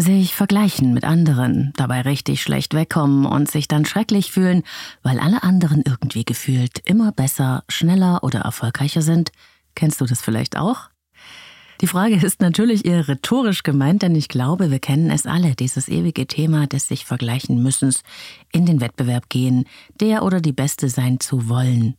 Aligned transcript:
Sich 0.00 0.32
vergleichen 0.36 0.94
mit 0.94 1.02
anderen, 1.02 1.72
dabei 1.74 2.02
richtig 2.02 2.40
schlecht 2.40 2.72
wegkommen 2.72 3.26
und 3.26 3.50
sich 3.50 3.66
dann 3.66 3.84
schrecklich 3.84 4.30
fühlen, 4.30 4.62
weil 5.02 5.18
alle 5.18 5.42
anderen 5.42 5.82
irgendwie 5.84 6.24
gefühlt 6.24 6.78
immer 6.84 7.10
besser, 7.10 7.64
schneller 7.68 8.22
oder 8.22 8.42
erfolgreicher 8.42 9.02
sind. 9.02 9.32
Kennst 9.74 10.00
du 10.00 10.04
das 10.04 10.22
vielleicht 10.22 10.56
auch? 10.56 10.88
Die 11.80 11.88
Frage 11.88 12.14
ist 12.24 12.40
natürlich 12.40 12.84
eher 12.84 13.08
rhetorisch 13.08 13.64
gemeint, 13.64 14.02
denn 14.02 14.14
ich 14.14 14.28
glaube, 14.28 14.70
wir 14.70 14.78
kennen 14.78 15.10
es 15.10 15.26
alle, 15.26 15.56
dieses 15.56 15.88
ewige 15.88 16.28
Thema 16.28 16.68
des 16.68 16.86
sich 16.86 17.04
vergleichen 17.04 17.60
müssens, 17.60 18.02
in 18.52 18.66
den 18.66 18.80
Wettbewerb 18.80 19.28
gehen, 19.28 19.64
der 20.00 20.22
oder 20.22 20.40
die 20.40 20.52
Beste 20.52 20.88
sein 20.90 21.18
zu 21.18 21.48
wollen. 21.48 21.96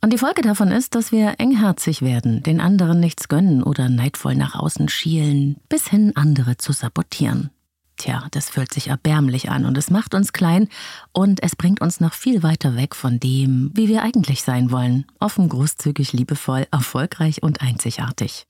Und 0.00 0.12
die 0.12 0.18
Folge 0.18 0.42
davon 0.42 0.70
ist, 0.70 0.94
dass 0.94 1.10
wir 1.10 1.34
engherzig 1.38 2.02
werden, 2.02 2.42
den 2.42 2.60
anderen 2.60 3.00
nichts 3.00 3.28
gönnen 3.28 3.62
oder 3.62 3.88
neidvoll 3.88 4.36
nach 4.36 4.54
außen 4.54 4.88
schielen, 4.88 5.56
bis 5.68 5.88
hin 5.88 6.12
andere 6.14 6.56
zu 6.56 6.72
sabotieren. 6.72 7.50
Tja, 7.96 8.28
das 8.30 8.48
fühlt 8.48 8.72
sich 8.72 8.88
erbärmlich 8.88 9.50
an 9.50 9.64
und 9.64 9.76
es 9.76 9.90
macht 9.90 10.14
uns 10.14 10.32
klein 10.32 10.68
und 11.12 11.42
es 11.42 11.56
bringt 11.56 11.80
uns 11.80 11.98
noch 11.98 12.14
viel 12.14 12.44
weiter 12.44 12.76
weg 12.76 12.94
von 12.94 13.18
dem, 13.18 13.72
wie 13.74 13.88
wir 13.88 14.02
eigentlich 14.02 14.44
sein 14.44 14.70
wollen. 14.70 15.04
Offen, 15.18 15.48
großzügig, 15.48 16.12
liebevoll, 16.12 16.68
erfolgreich 16.70 17.42
und 17.42 17.60
einzigartig. 17.60 18.46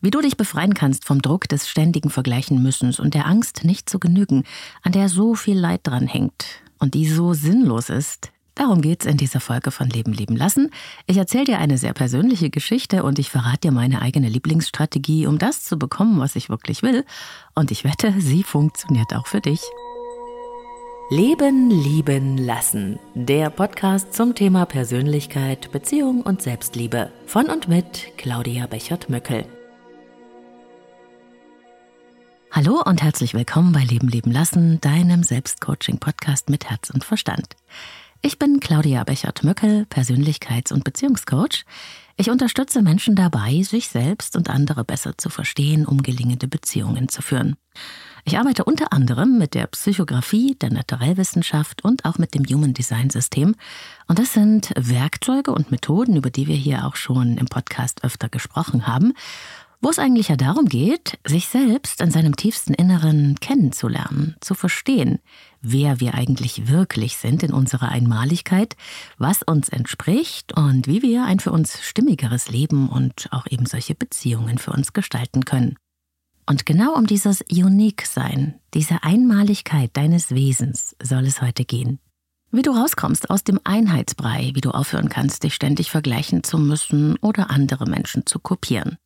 Wie 0.00 0.10
du 0.10 0.20
dich 0.20 0.36
befreien 0.36 0.74
kannst 0.74 1.04
vom 1.04 1.22
Druck 1.22 1.48
des 1.48 1.68
ständigen 1.68 2.10
Vergleichen 2.10 2.62
müssens 2.64 2.98
und 2.98 3.14
der 3.14 3.26
Angst, 3.26 3.64
nicht 3.64 3.88
zu 3.88 4.00
genügen, 4.00 4.42
an 4.82 4.90
der 4.90 5.08
so 5.08 5.36
viel 5.36 5.58
Leid 5.58 5.82
dran 5.84 6.08
hängt 6.08 6.44
und 6.80 6.94
die 6.94 7.06
so 7.06 7.32
sinnlos 7.32 7.90
ist, 7.90 8.32
darum 8.54 8.80
geht's 8.80 9.06
in 9.06 9.16
dieser 9.16 9.40
Folge 9.40 9.70
von 9.70 9.88
Leben 9.88 10.12
leben 10.12 10.36
lassen. 10.36 10.70
Ich 11.06 11.16
erzähle 11.16 11.44
dir 11.44 11.58
eine 11.58 11.78
sehr 11.78 11.92
persönliche 11.92 12.50
Geschichte 12.50 13.02
und 13.02 13.18
ich 13.18 13.30
verrate 13.30 13.68
dir 13.68 13.72
meine 13.72 14.02
eigene 14.02 14.28
Lieblingsstrategie, 14.28 15.26
um 15.26 15.38
das 15.38 15.62
zu 15.62 15.78
bekommen, 15.78 16.20
was 16.20 16.36
ich 16.36 16.48
wirklich 16.48 16.82
will. 16.82 17.04
Und 17.54 17.70
ich 17.70 17.84
wette, 17.84 18.14
sie 18.18 18.42
funktioniert 18.42 19.14
auch 19.14 19.26
für 19.26 19.40
dich. 19.40 19.60
Leben, 21.10 21.70
lieben, 21.70 22.38
lassen. 22.38 22.98
Der 23.14 23.50
Podcast 23.50 24.14
zum 24.14 24.34
Thema 24.34 24.64
Persönlichkeit, 24.64 25.70
Beziehung 25.70 26.22
und 26.22 26.40
Selbstliebe. 26.40 27.12
Von 27.26 27.46
und 27.50 27.68
mit 27.68 28.16
Claudia 28.16 28.66
Bechert-Möckel. 28.66 29.44
Hallo 32.50 32.80
und 32.86 33.02
herzlich 33.02 33.34
willkommen 33.34 33.72
bei 33.72 33.82
Leben 33.82 34.08
leben 34.08 34.30
lassen, 34.30 34.80
deinem 34.80 35.24
Selbstcoaching-Podcast 35.24 36.48
mit 36.48 36.70
Herz 36.70 36.88
und 36.88 37.04
Verstand. 37.04 37.56
Ich 38.26 38.38
bin 38.38 38.58
Claudia 38.58 39.04
Bechert-Möckel, 39.04 39.84
Persönlichkeits- 39.90 40.72
und 40.72 40.82
Beziehungscoach. 40.82 41.66
Ich 42.16 42.30
unterstütze 42.30 42.80
Menschen 42.80 43.16
dabei, 43.16 43.62
sich 43.64 43.88
selbst 43.88 44.34
und 44.34 44.48
andere 44.48 44.82
besser 44.82 45.18
zu 45.18 45.28
verstehen, 45.28 45.84
um 45.84 46.02
gelingende 46.02 46.48
Beziehungen 46.48 47.10
zu 47.10 47.20
führen. 47.20 47.54
Ich 48.24 48.38
arbeite 48.38 48.64
unter 48.64 48.94
anderem 48.94 49.36
mit 49.36 49.52
der 49.52 49.66
Psychografie, 49.66 50.54
der 50.54 50.72
Naturellwissenschaft 50.72 51.84
und 51.84 52.06
auch 52.06 52.16
mit 52.16 52.32
dem 52.32 52.46
Human 52.46 52.72
Design 52.72 53.10
System. 53.10 53.56
Und 54.06 54.18
das 54.18 54.32
sind 54.32 54.72
Werkzeuge 54.74 55.52
und 55.52 55.70
Methoden, 55.70 56.16
über 56.16 56.30
die 56.30 56.46
wir 56.46 56.56
hier 56.56 56.86
auch 56.86 56.96
schon 56.96 57.36
im 57.36 57.44
Podcast 57.44 58.04
öfter 58.04 58.30
gesprochen 58.30 58.86
haben 58.86 59.12
wo 59.84 59.90
es 59.90 59.98
eigentlich 59.98 60.28
ja 60.28 60.36
darum 60.36 60.64
geht, 60.64 61.18
sich 61.26 61.46
selbst 61.48 62.00
in 62.00 62.10
seinem 62.10 62.36
tiefsten 62.36 62.72
Inneren 62.72 63.34
kennenzulernen, 63.38 64.34
zu 64.40 64.54
verstehen, 64.54 65.18
wer 65.60 66.00
wir 66.00 66.14
eigentlich 66.14 66.68
wirklich 66.68 67.18
sind 67.18 67.42
in 67.42 67.52
unserer 67.52 67.90
Einmaligkeit, 67.90 68.76
was 69.18 69.42
uns 69.42 69.68
entspricht 69.68 70.56
und 70.56 70.86
wie 70.86 71.02
wir 71.02 71.24
ein 71.24 71.38
für 71.38 71.52
uns 71.52 71.82
stimmigeres 71.82 72.48
Leben 72.48 72.88
und 72.88 73.28
auch 73.30 73.46
eben 73.50 73.66
solche 73.66 73.94
Beziehungen 73.94 74.56
für 74.56 74.72
uns 74.72 74.94
gestalten 74.94 75.44
können. 75.44 75.76
Und 76.46 76.64
genau 76.64 76.94
um 76.94 77.06
dieses 77.06 77.42
Unique-Sein, 77.52 78.54
diese 78.72 79.02
Einmaligkeit 79.02 79.90
deines 79.98 80.30
Wesens 80.30 80.96
soll 81.02 81.26
es 81.26 81.42
heute 81.42 81.66
gehen. 81.66 81.98
Wie 82.50 82.62
du 82.62 82.70
rauskommst 82.70 83.28
aus 83.28 83.44
dem 83.44 83.60
Einheitsbrei, 83.64 84.52
wie 84.54 84.62
du 84.62 84.70
aufhören 84.70 85.10
kannst, 85.10 85.42
dich 85.42 85.54
ständig 85.54 85.90
vergleichen 85.90 86.42
zu 86.42 86.56
müssen 86.56 87.16
oder 87.16 87.50
andere 87.50 87.84
Menschen 87.84 88.24
zu 88.24 88.38
kopieren. 88.38 88.96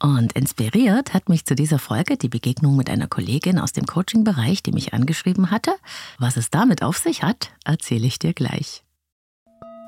Und 0.00 0.32
inspiriert 0.34 1.12
hat 1.12 1.28
mich 1.28 1.44
zu 1.44 1.54
dieser 1.54 1.78
Folge 1.78 2.16
die 2.16 2.28
Begegnung 2.28 2.76
mit 2.76 2.88
einer 2.88 3.08
Kollegin 3.08 3.58
aus 3.58 3.72
dem 3.72 3.84
Coaching-Bereich, 3.84 4.62
die 4.62 4.72
mich 4.72 4.94
angeschrieben 4.94 5.50
hatte. 5.50 5.72
Was 6.18 6.36
es 6.36 6.50
damit 6.50 6.82
auf 6.82 6.98
sich 6.98 7.22
hat, 7.22 7.50
erzähle 7.64 8.06
ich 8.06 8.18
dir 8.18 8.32
gleich. 8.32 8.84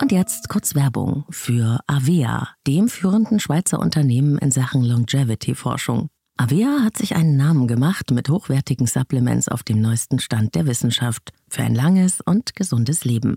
Und 0.02 0.12
jetzt 0.12 0.48
kurz 0.48 0.74
Werbung 0.74 1.24
für 1.30 1.80
Avea, 1.86 2.48
dem 2.66 2.88
führenden 2.88 3.38
Schweizer 3.38 3.78
Unternehmen 3.78 4.38
in 4.38 4.50
Sachen 4.50 4.82
Longevity-Forschung. 4.82 6.08
Avea 6.38 6.82
hat 6.82 6.96
sich 6.96 7.14
einen 7.14 7.36
Namen 7.36 7.68
gemacht 7.68 8.10
mit 8.10 8.30
hochwertigen 8.30 8.86
Supplements 8.86 9.48
auf 9.48 9.62
dem 9.62 9.80
neuesten 9.80 10.18
Stand 10.18 10.54
der 10.54 10.66
Wissenschaft 10.66 11.32
für 11.50 11.62
ein 11.62 11.74
langes 11.74 12.22
und 12.22 12.56
gesundes 12.56 13.04
Leben. 13.04 13.36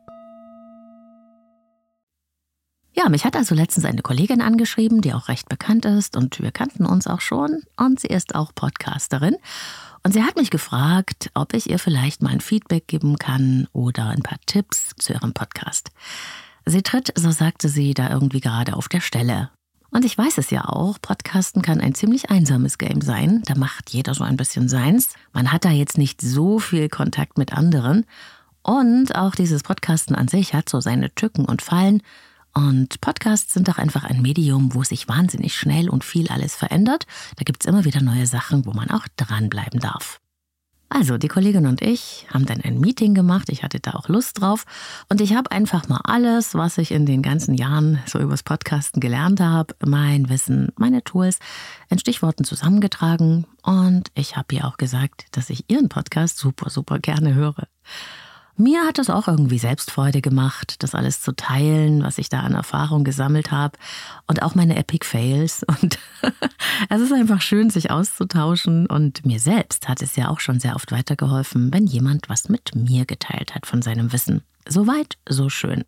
Ja, 2.93 3.07
mich 3.07 3.23
hat 3.23 3.37
also 3.37 3.55
letztens 3.55 3.85
eine 3.85 4.01
Kollegin 4.01 4.41
angeschrieben, 4.41 5.01
die 5.01 5.13
auch 5.13 5.29
recht 5.29 5.47
bekannt 5.47 5.85
ist 5.85 6.17
und 6.17 6.41
wir 6.41 6.51
kannten 6.51 6.85
uns 6.85 7.07
auch 7.07 7.21
schon 7.21 7.63
und 7.77 7.99
sie 8.01 8.07
ist 8.07 8.35
auch 8.35 8.53
Podcasterin. 8.53 9.37
Und 10.03 10.13
sie 10.13 10.23
hat 10.23 10.35
mich 10.35 10.49
gefragt, 10.49 11.29
ob 11.33 11.53
ich 11.53 11.69
ihr 11.69 11.79
vielleicht 11.79 12.21
mal 12.21 12.31
ein 12.31 12.41
Feedback 12.41 12.87
geben 12.87 13.17
kann 13.17 13.67
oder 13.71 14.09
ein 14.09 14.23
paar 14.23 14.39
Tipps 14.45 14.91
zu 14.97 15.13
ihrem 15.13 15.33
Podcast. 15.33 15.91
Sie 16.65 16.81
tritt, 16.81 17.13
so 17.15 17.31
sagte 17.31 17.69
sie, 17.69 17.93
da 17.93 18.09
irgendwie 18.09 18.41
gerade 18.41 18.75
auf 18.75 18.89
der 18.89 19.01
Stelle. 19.01 19.49
Und 19.91 20.05
ich 20.05 20.17
weiß 20.17 20.37
es 20.37 20.49
ja 20.49 20.65
auch, 20.65 20.99
Podcasten 21.01 21.61
kann 21.61 21.81
ein 21.81 21.93
ziemlich 21.93 22.29
einsames 22.29 22.77
Game 22.77 23.01
sein. 23.01 23.43
Da 23.45 23.55
macht 23.55 23.89
jeder 23.89 24.13
so 24.13 24.23
ein 24.23 24.37
bisschen 24.37 24.69
seins. 24.69 25.13
Man 25.33 25.51
hat 25.51 25.65
da 25.65 25.69
jetzt 25.69 25.97
nicht 25.97 26.21
so 26.21 26.59
viel 26.59 26.89
Kontakt 26.89 27.37
mit 27.37 27.53
anderen. 27.53 28.05
Und 28.63 29.15
auch 29.15 29.35
dieses 29.35 29.63
Podcasten 29.63 30.15
an 30.15 30.27
sich 30.27 30.53
hat 30.53 30.69
so 30.69 30.79
seine 30.81 31.13
Tücken 31.13 31.45
und 31.45 31.61
Fallen. 31.61 32.01
Und 32.53 32.99
Podcasts 33.01 33.53
sind 33.53 33.67
doch 33.67 33.77
einfach 33.77 34.03
ein 34.03 34.21
Medium, 34.21 34.73
wo 34.73 34.83
sich 34.83 35.07
wahnsinnig 35.07 35.55
schnell 35.55 35.89
und 35.89 36.03
viel 36.03 36.29
alles 36.29 36.55
verändert. 36.55 37.05
Da 37.37 37.43
gibt 37.43 37.63
es 37.63 37.69
immer 37.69 37.85
wieder 37.85 38.01
neue 38.01 38.27
Sachen, 38.27 38.65
wo 38.65 38.71
man 38.71 38.91
auch 38.91 39.07
dranbleiben 39.15 39.79
darf. 39.79 40.19
Also, 40.93 41.17
die 41.17 41.29
Kollegin 41.29 41.67
und 41.67 41.81
ich 41.81 42.27
haben 42.33 42.45
dann 42.45 42.59
ein 42.59 42.81
Meeting 42.81 43.13
gemacht. 43.13 43.47
Ich 43.47 43.63
hatte 43.63 43.79
da 43.79 43.91
auch 43.91 44.09
Lust 44.09 44.41
drauf. 44.41 44.65
Und 45.07 45.21
ich 45.21 45.33
habe 45.33 45.49
einfach 45.49 45.87
mal 45.87 46.01
alles, 46.03 46.53
was 46.53 46.77
ich 46.77 46.91
in 46.91 47.05
den 47.05 47.21
ganzen 47.21 47.53
Jahren 47.53 47.99
so 48.05 48.19
übers 48.19 48.43
Podcasten 48.43 48.99
gelernt 48.99 49.39
habe, 49.39 49.73
mein 49.85 50.27
Wissen, 50.27 50.73
meine 50.75 51.01
Tools 51.01 51.39
in 51.87 51.97
Stichworten 51.97 52.43
zusammengetragen. 52.43 53.47
Und 53.63 54.09
ich 54.15 54.35
habe 54.35 54.53
ihr 54.53 54.65
auch 54.65 54.75
gesagt, 54.75 55.27
dass 55.31 55.49
ich 55.49 55.63
ihren 55.69 55.87
Podcast 55.87 56.37
super, 56.37 56.69
super 56.69 56.99
gerne 56.99 57.35
höre. 57.35 57.69
Mir 58.61 58.85
hat 58.85 58.99
das 58.99 59.09
auch 59.09 59.27
irgendwie 59.27 59.57
Selbstfreude 59.57 60.21
gemacht, 60.21 60.83
das 60.83 60.93
alles 60.93 61.19
zu 61.19 61.35
teilen, 61.35 62.03
was 62.03 62.19
ich 62.19 62.29
da 62.29 62.41
an 62.41 62.53
Erfahrung 62.53 63.03
gesammelt 63.03 63.49
habe 63.49 63.75
und 64.27 64.43
auch 64.43 64.53
meine 64.53 64.75
Epic 64.75 65.03
Fails. 65.03 65.65
Und 65.81 65.97
es 66.89 67.01
ist 67.01 67.11
einfach 67.11 67.41
schön, 67.41 67.71
sich 67.71 67.89
auszutauschen. 67.89 68.85
Und 68.85 69.25
mir 69.25 69.39
selbst 69.39 69.89
hat 69.89 70.03
es 70.03 70.15
ja 70.15 70.29
auch 70.29 70.39
schon 70.39 70.59
sehr 70.59 70.75
oft 70.75 70.91
weitergeholfen, 70.91 71.73
wenn 71.73 71.87
jemand 71.87 72.29
was 72.29 72.49
mit 72.49 72.75
mir 72.75 73.05
geteilt 73.05 73.55
hat 73.55 73.65
von 73.65 73.81
seinem 73.81 74.13
Wissen. 74.13 74.43
Soweit, 74.69 75.17
so 75.27 75.49
schön. 75.49 75.83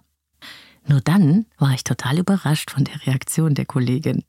Nur 0.88 1.02
dann 1.02 1.46
war 1.60 1.76
ich 1.76 1.84
total 1.84 2.18
überrascht 2.18 2.72
von 2.72 2.86
der 2.86 3.06
Reaktion 3.06 3.54
der 3.54 3.66
Kollegin. 3.66 4.24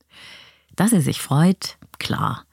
Dass 0.77 0.91
sie 0.91 1.01
sich 1.01 1.23
freut, 1.23 1.79
klar. 1.99 2.45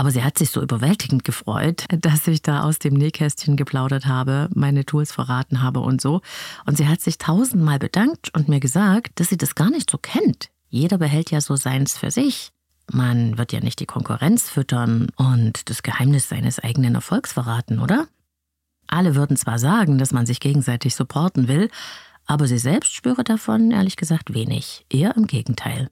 Aber 0.00 0.10
sie 0.10 0.24
hat 0.24 0.38
sich 0.38 0.48
so 0.48 0.62
überwältigend 0.62 1.24
gefreut, 1.24 1.84
dass 1.90 2.26
ich 2.26 2.40
da 2.40 2.62
aus 2.62 2.78
dem 2.78 2.94
Nähkästchen 2.94 3.58
geplaudert 3.58 4.06
habe, 4.06 4.48
meine 4.54 4.86
Tools 4.86 5.12
verraten 5.12 5.60
habe 5.60 5.80
und 5.80 6.00
so. 6.00 6.22
Und 6.64 6.78
sie 6.78 6.88
hat 6.88 7.02
sich 7.02 7.18
tausendmal 7.18 7.78
bedankt 7.78 8.34
und 8.34 8.48
mir 8.48 8.60
gesagt, 8.60 9.20
dass 9.20 9.28
sie 9.28 9.36
das 9.36 9.54
gar 9.54 9.68
nicht 9.68 9.90
so 9.90 9.98
kennt. 9.98 10.48
Jeder 10.70 10.96
behält 10.96 11.30
ja 11.30 11.42
so 11.42 11.54
seins 11.54 11.98
für 11.98 12.10
sich. 12.10 12.48
Man 12.90 13.36
wird 13.36 13.52
ja 13.52 13.60
nicht 13.60 13.78
die 13.78 13.84
Konkurrenz 13.84 14.48
füttern 14.48 15.08
und 15.16 15.68
das 15.68 15.82
Geheimnis 15.82 16.30
seines 16.30 16.58
eigenen 16.60 16.94
Erfolgs 16.94 17.34
verraten, 17.34 17.78
oder? 17.78 18.08
Alle 18.86 19.14
würden 19.14 19.36
zwar 19.36 19.58
sagen, 19.58 19.98
dass 19.98 20.14
man 20.14 20.24
sich 20.24 20.40
gegenseitig 20.40 20.94
supporten 20.94 21.46
will, 21.46 21.68
aber 22.24 22.46
sie 22.46 22.56
selbst 22.56 22.94
spüre 22.94 23.22
davon 23.22 23.70
ehrlich 23.70 23.96
gesagt 23.96 24.32
wenig, 24.32 24.86
eher 24.88 25.14
im 25.14 25.26
Gegenteil. 25.26 25.90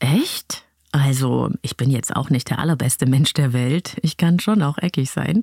Echt? 0.00 0.64
Also, 0.92 1.50
ich 1.62 1.78
bin 1.78 1.90
jetzt 1.90 2.14
auch 2.14 2.28
nicht 2.28 2.50
der 2.50 2.58
allerbeste 2.58 3.06
Mensch 3.06 3.32
der 3.32 3.54
Welt. 3.54 3.96
Ich 4.02 4.18
kann 4.18 4.38
schon 4.38 4.62
auch 4.62 4.76
eckig 4.76 5.10
sein. 5.10 5.42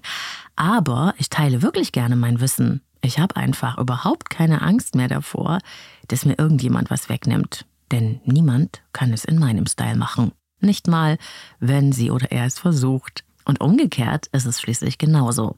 Aber 0.56 1.16
ich 1.18 1.30
teile 1.30 1.64
wirklich 1.64 1.92
gerne 1.92 2.16
mein 2.16 2.40
Wissen. 2.40 2.82
Ich 3.02 3.18
habe 3.18 3.36
einfach 3.36 3.78
überhaupt 3.80 4.30
keine 4.30 4.62
Angst 4.62 4.96
mehr 4.96 5.08
davor, 5.08 5.60
dass 6.08 6.26
mir 6.26 6.38
irgendjemand 6.38 6.92
was 6.92 7.10
wegnimmt. 7.10 7.66
Denn 7.92 8.22
niemand 8.26 8.84
kann 8.94 9.12
es 9.12 9.26
in 9.26 9.40
meinem 9.40 9.66
Style 9.66 9.98
machen. 9.98 10.34
Nicht 10.60 10.88
mal, 10.88 11.18
wenn 11.60 11.92
sie 11.92 12.12
oder 12.12 12.32
er 12.32 12.46
es 12.46 12.60
versucht. 12.60 13.24
Und 13.46 13.60
umgekehrt 13.60 14.28
ist 14.28 14.46
es 14.46 14.62
schließlich 14.62 15.00
genauso. 15.00 15.56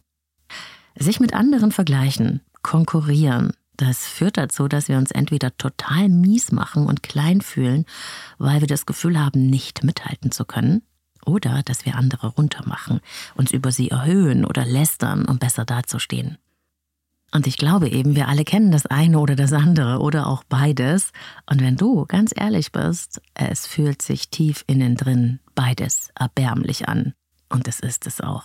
Sich 0.98 1.20
mit 1.20 1.34
anderen 1.34 1.72
vergleichen, 1.72 2.42
konkurrieren, 2.62 3.52
das 3.78 4.08
führt 4.08 4.38
dazu, 4.38 4.68
dass 4.68 4.88
wir 4.88 4.98
uns 4.98 5.12
entweder 5.12 5.56
total 5.58 6.10
mies 6.10 6.52
machen 6.52 6.86
und 6.86 7.04
klein 7.04 7.42
fühlen, 7.42 7.86
weil 8.38 8.62
wir 8.62 8.68
das 8.68 8.86
Gefühl 8.86 9.20
haben, 9.20 9.50
nicht 9.50 9.84
mithalten 9.84 10.32
zu 10.32 10.46
können, 10.46 10.84
oder 11.26 11.62
dass 11.64 11.86
wir 11.86 11.96
andere 11.96 12.28
runtermachen, 12.28 13.00
uns 13.36 13.52
über 13.52 13.72
sie 13.72 13.90
erhöhen 13.90 14.46
oder 14.46 14.66
lästern, 14.66 15.26
um 15.26 15.40
besser 15.40 15.66
dazustehen. 15.66 16.38
Und 17.34 17.48
ich 17.48 17.58
glaube 17.58 17.90
eben, 17.90 18.16
wir 18.16 18.28
alle 18.28 18.44
kennen 18.44 18.72
das 18.72 18.86
eine 18.86 19.18
oder 19.20 19.36
das 19.36 19.54
andere 19.54 20.00
oder 20.00 20.28
auch 20.28 20.44
beides. 20.44 21.12
Und 21.50 21.62
wenn 21.62 21.78
du 21.78 22.06
ganz 22.06 22.34
ehrlich 22.36 22.74
bist, 22.74 23.22
es 23.34 23.66
fühlt 23.66 24.02
sich 24.02 24.30
tief 24.30 24.66
innen 24.68 24.96
drin 24.96 25.40
beides 25.56 26.10
erbärmlich 26.16 26.90
an. 26.90 27.14
Und 27.48 27.70
es 27.70 27.80
ist 27.80 28.06
es 28.06 28.20
auch. 28.20 28.44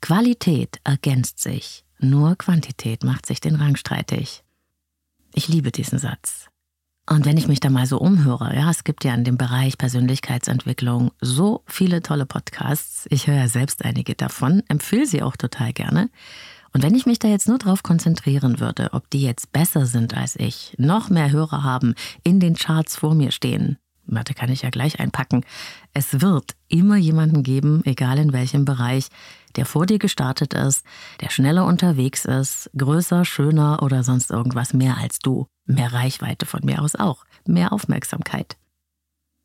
Qualität 0.00 0.80
ergänzt 0.82 1.38
sich. 1.38 1.83
Nur 2.10 2.36
Quantität 2.36 3.02
macht 3.02 3.24
sich 3.24 3.40
den 3.40 3.56
Rang 3.56 3.76
streitig. 3.76 4.44
Ich 5.32 5.48
liebe 5.48 5.72
diesen 5.72 5.98
Satz. 5.98 6.48
Und 7.08 7.24
wenn 7.24 7.38
ich 7.38 7.48
mich 7.48 7.60
da 7.60 7.70
mal 7.70 7.86
so 7.86 7.98
umhöre, 7.98 8.54
ja, 8.54 8.70
es 8.70 8.84
gibt 8.84 9.04
ja 9.04 9.14
in 9.14 9.24
dem 9.24 9.38
Bereich 9.38 9.78
Persönlichkeitsentwicklung 9.78 11.12
so 11.20 11.62
viele 11.66 12.02
tolle 12.02 12.26
Podcasts. 12.26 13.06
Ich 13.10 13.26
höre 13.26 13.36
ja 13.36 13.48
selbst 13.48 13.84
einige 13.84 14.14
davon, 14.14 14.62
empfehle 14.68 15.06
sie 15.06 15.22
auch 15.22 15.36
total 15.36 15.72
gerne. 15.72 16.10
Und 16.72 16.82
wenn 16.82 16.94
ich 16.94 17.06
mich 17.06 17.18
da 17.18 17.28
jetzt 17.28 17.48
nur 17.48 17.58
drauf 17.58 17.82
konzentrieren 17.82 18.60
würde, 18.60 18.90
ob 18.92 19.08
die 19.08 19.22
jetzt 19.22 19.52
besser 19.52 19.86
sind 19.86 20.14
als 20.14 20.36
ich, 20.36 20.74
noch 20.76 21.08
mehr 21.08 21.30
Hörer 21.30 21.62
haben, 21.62 21.94
in 22.22 22.40
den 22.40 22.54
Charts 22.54 22.96
vor 22.96 23.14
mir 23.14 23.30
stehen, 23.30 23.78
Warte, 24.06 24.34
kann 24.34 24.50
ich 24.50 24.62
ja 24.62 24.70
gleich 24.70 25.00
einpacken. 25.00 25.44
Es 25.92 26.20
wird 26.20 26.54
immer 26.68 26.96
jemanden 26.96 27.42
geben, 27.42 27.82
egal 27.84 28.18
in 28.18 28.32
welchem 28.32 28.64
Bereich, 28.64 29.08
der 29.56 29.66
vor 29.66 29.86
dir 29.86 29.98
gestartet 29.98 30.54
ist, 30.54 30.84
der 31.20 31.30
schneller 31.30 31.64
unterwegs 31.64 32.24
ist, 32.24 32.70
größer, 32.76 33.24
schöner 33.24 33.82
oder 33.82 34.02
sonst 34.02 34.30
irgendwas 34.30 34.74
mehr 34.74 34.98
als 34.98 35.18
du. 35.20 35.46
Mehr 35.66 35.92
Reichweite 35.92 36.44
von 36.44 36.60
mir 36.64 36.82
aus 36.82 36.94
auch, 36.94 37.24
mehr 37.46 37.72
Aufmerksamkeit. 37.72 38.56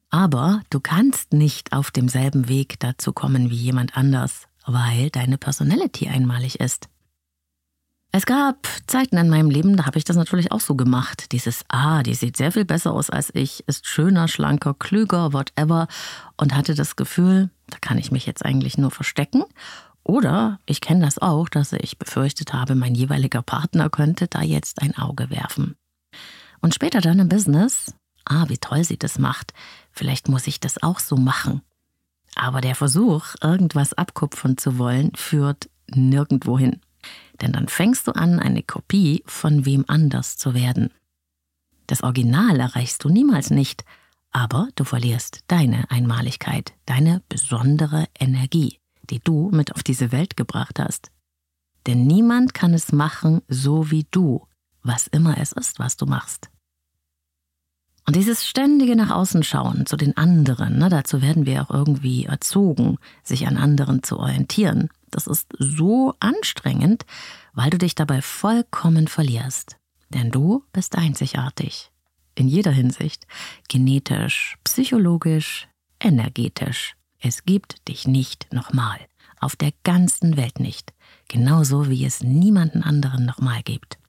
Aber 0.09 0.61
du 0.69 0.79
kannst 0.79 1.33
nicht 1.33 1.71
auf 1.71 1.91
demselben 1.91 2.49
Weg 2.49 2.79
dazu 2.79 3.13
kommen 3.13 3.49
wie 3.49 3.55
jemand 3.55 3.95
anders, 3.95 4.47
weil 4.65 5.09
deine 5.11 5.37
Personality 5.37 6.07
einmalig 6.07 6.59
ist. 6.59 6.89
Es 8.11 8.25
gab 8.25 8.67
Zeiten 8.87 9.17
in 9.17 9.29
meinem 9.29 9.51
Leben, 9.51 9.77
da 9.77 9.85
habe 9.85 9.99
ich 9.99 10.03
das 10.03 10.15
natürlich 10.15 10.51
auch 10.51 10.61
so 10.61 10.73
gemacht. 10.73 11.31
Dieses 11.31 11.63
Ah, 11.69 12.01
die 12.01 12.15
sieht 12.15 12.37
sehr 12.37 12.51
viel 12.51 12.65
besser 12.65 12.91
aus 12.91 13.11
als 13.11 13.29
ich, 13.35 13.63
ist 13.67 13.85
schöner, 13.85 14.27
schlanker, 14.27 14.73
klüger, 14.73 15.31
whatever 15.31 15.87
und 16.35 16.55
hatte 16.55 16.73
das 16.73 16.95
Gefühl, 16.95 17.51
da 17.67 17.77
kann 17.79 17.99
ich 17.99 18.11
mich 18.11 18.25
jetzt 18.25 18.43
eigentlich 18.43 18.79
nur 18.79 18.89
verstecken. 18.89 19.43
Oder 20.03 20.59
ich 20.65 20.81
kenne 20.81 21.05
das 21.05 21.19
auch, 21.19 21.49
dass 21.49 21.71
ich 21.73 21.99
befürchtet 21.99 22.51
habe, 22.51 22.73
mein 22.73 22.95
jeweiliger 22.95 23.43
Partner 23.43 23.91
könnte 23.91 24.27
da 24.27 24.41
jetzt 24.41 24.81
ein 24.81 24.97
Auge 24.97 25.29
werfen. 25.29 25.75
Und 26.61 26.73
später 26.73 27.01
dann 27.01 27.19
im 27.19 27.29
Business, 27.29 27.93
ah, 28.25 28.45
wie 28.47 28.57
toll 28.57 28.83
sie 28.83 28.97
das 28.97 29.19
macht, 29.19 29.53
vielleicht 29.91 30.29
muss 30.29 30.47
ich 30.47 30.59
das 30.59 30.81
auch 30.81 30.99
so 30.99 31.15
machen. 31.15 31.61
Aber 32.33 32.59
der 32.59 32.73
Versuch, 32.73 33.35
irgendwas 33.43 33.93
abkupfern 33.93 34.57
zu 34.57 34.79
wollen, 34.79 35.11
führt 35.15 35.69
nirgendwo 35.93 36.57
hin. 36.57 36.81
Denn 37.41 37.53
dann 37.53 37.67
fängst 37.67 38.07
du 38.07 38.11
an, 38.11 38.39
eine 38.39 38.63
Kopie 38.63 39.23
von 39.25 39.65
wem 39.65 39.85
anders 39.87 40.37
zu 40.37 40.53
werden. 40.53 40.91
Das 41.87 42.03
Original 42.03 42.59
erreichst 42.59 43.03
du 43.03 43.09
niemals 43.09 43.49
nicht, 43.49 43.83
aber 44.31 44.67
du 44.75 44.83
verlierst 44.83 45.39
deine 45.47 45.89
Einmaligkeit, 45.89 46.73
deine 46.85 47.21
besondere 47.29 48.05
Energie, 48.19 48.79
die 49.09 49.19
du 49.19 49.49
mit 49.51 49.73
auf 49.75 49.83
diese 49.83 50.11
Welt 50.11 50.37
gebracht 50.37 50.79
hast. 50.79 51.11
Denn 51.87 52.05
niemand 52.05 52.53
kann 52.53 52.73
es 52.73 52.91
machen, 52.91 53.41
so 53.47 53.89
wie 53.89 54.05
du, 54.11 54.45
was 54.83 55.07
immer 55.07 55.37
es 55.39 55.51
ist, 55.51 55.79
was 55.79 55.97
du 55.97 56.05
machst. 56.05 56.49
Und 58.05 58.15
dieses 58.15 58.47
ständige 58.47 58.95
nach 58.95 59.11
außen 59.11 59.43
schauen 59.43 59.85
zu 59.85 59.95
den 59.95 60.17
anderen, 60.17 60.79
ne, 60.79 60.89
dazu 60.89 61.21
werden 61.21 61.45
wir 61.45 61.61
auch 61.61 61.69
irgendwie 61.69 62.25
erzogen, 62.25 62.97
sich 63.23 63.47
an 63.47 63.57
anderen 63.57 64.03
zu 64.03 64.17
orientieren. 64.17 64.89
Das 65.11 65.27
ist 65.27 65.47
so 65.57 66.13
anstrengend, 66.19 67.05
weil 67.53 67.69
du 67.69 67.77
dich 67.77 67.95
dabei 67.95 68.21
vollkommen 68.21 69.07
verlierst. 69.07 69.77
Denn 70.09 70.31
du 70.31 70.63
bist 70.73 70.95
einzigartig. 70.97 71.91
In 72.35 72.47
jeder 72.47 72.71
Hinsicht. 72.71 73.27
Genetisch, 73.67 74.57
psychologisch, 74.63 75.67
energetisch. 75.99 76.95
Es 77.19 77.43
gibt 77.43 77.87
dich 77.87 78.07
nicht 78.07 78.51
nochmal. 78.51 78.99
Auf 79.39 79.55
der 79.55 79.71
ganzen 79.83 80.37
Welt 80.37 80.59
nicht. 80.59 80.93
Genauso 81.27 81.89
wie 81.89 82.05
es 82.05 82.23
niemanden 82.23 82.83
anderen 82.83 83.25
nochmal 83.25 83.61
gibt. 83.63 83.99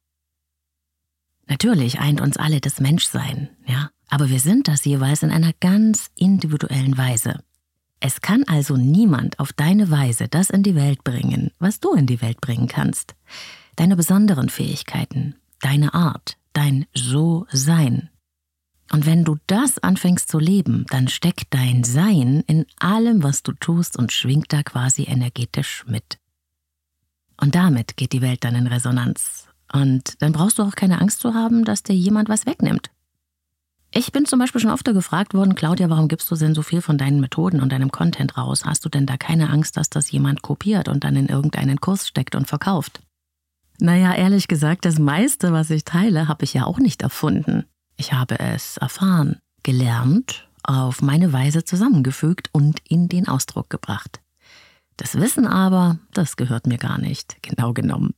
Natürlich 1.50 1.98
eint 1.98 2.20
uns 2.20 2.36
alle 2.36 2.60
das 2.60 2.78
Menschsein, 2.78 3.50
ja, 3.66 3.90
aber 4.08 4.30
wir 4.30 4.38
sind 4.38 4.68
das 4.68 4.84
jeweils 4.84 5.25
in 5.25 5.32
einer 5.32 5.52
ganz 5.54 6.10
individuellen 6.14 6.96
Weise. 6.96 7.42
Es 8.00 8.23
kann 8.23 8.45
also 8.45 8.76
niemand 8.78 9.38
auf 9.38 9.52
deine 9.52 9.90
Weise 9.90 10.26
das 10.26 10.49
in 10.49 10.62
die 10.62 10.75
Welt 10.75 11.04
bringen, 11.04 11.50
was 11.59 11.80
du 11.80 11.92
in 11.92 12.07
die 12.07 12.23
Welt 12.23 12.40
bringen 12.40 12.66
kannst. 12.66 13.14
Deine 13.76 13.95
besonderen 13.95 14.49
Fähigkeiten, 14.49 15.37
deine 15.61 15.92
Art, 15.92 16.38
dein 16.54 16.87
So-Sein. 16.95 18.09
Und 18.90 19.07
wenn 19.07 19.25
du 19.25 19.37
das 19.47 19.78
anfängst 19.78 20.28
zu 20.28 20.38
leben, 20.38 20.87
dann 20.88 21.09
steckt 21.09 21.54
dein 21.54 21.85
Sein 21.85 22.42
in 22.47 22.66
allem, 22.80 23.23
was 23.23 23.42
du 23.42 23.52
tust 23.52 23.97
und 23.97 24.12
schwingt 24.12 24.52
da 24.52 24.62
quasi 24.62 25.04
energetisch 25.04 25.85
mit. 25.87 26.19
Und 27.37 27.54
damit 27.54 27.97
geht 27.97 28.12
die 28.12 28.23
Welt 28.23 28.45
dann 28.45 28.54
in 28.54 28.66
Resonanz. 28.66 29.47
Und 29.73 30.21
dann 30.21 30.33
brauchst 30.33 30.59
du 30.59 30.62
auch 30.62 30.75
keine 30.75 31.00
Angst 31.00 31.21
zu 31.21 31.35
haben, 31.35 31.64
dass 31.64 31.83
dir 31.83 31.95
jemand 31.95 32.28
was 32.28 32.47
wegnimmt. 32.47 32.90
Ich 33.92 34.12
bin 34.12 34.25
zum 34.25 34.38
Beispiel 34.38 34.61
schon 34.61 34.70
öfter 34.70 34.92
gefragt 34.92 35.35
worden, 35.35 35.56
Claudia, 35.56 35.90
warum 35.90 36.06
gibst 36.06 36.30
du 36.30 36.37
denn 36.37 36.54
so 36.54 36.62
viel 36.62 36.80
von 36.80 36.97
deinen 36.97 37.20
Methoden 37.20 37.61
und 37.61 37.73
deinem 37.73 37.90
Content 37.90 38.37
raus? 38.37 38.64
Hast 38.64 38.85
du 38.85 38.88
denn 38.88 39.04
da 39.04 39.16
keine 39.16 39.50
Angst, 39.50 39.76
dass 39.76 39.90
das 39.90 40.11
jemand 40.12 40.42
kopiert 40.42 40.88
und 40.88 41.02
dann 41.02 41.16
in 41.16 41.26
irgendeinen 41.26 41.80
Kurs 41.80 42.06
steckt 42.06 42.37
und 42.37 42.47
verkauft? 42.47 43.00
Naja, 43.80 44.14
ehrlich 44.14 44.47
gesagt, 44.47 44.85
das 44.85 45.00
meiste, 45.00 45.52
was 45.52 45.70
ich 45.70 45.85
teile, 45.85 46.28
habe 46.28 46.44
ich 46.44 46.54
ja 46.54 46.66
auch 46.66 46.78
nicht 46.78 47.02
erfunden. 47.02 47.64
Ich 47.97 48.12
habe 48.12 48.38
es 48.38 48.76
erfahren, 48.76 49.40
gelernt, 49.64 50.49
auf 50.62 51.02
meine 51.02 51.32
Weise 51.32 51.64
zusammengefügt 51.64 52.49
und 52.52 52.80
in 52.88 53.09
den 53.09 53.26
Ausdruck 53.26 53.70
gebracht. 53.70 54.20
Das 54.99 55.16
Wissen 55.16 55.47
aber, 55.47 55.99
das 56.12 56.37
gehört 56.37 56.66
mir 56.66 56.78
gar 56.78 56.99
nicht, 56.99 57.38
genau 57.42 57.73
genommen. 57.73 58.14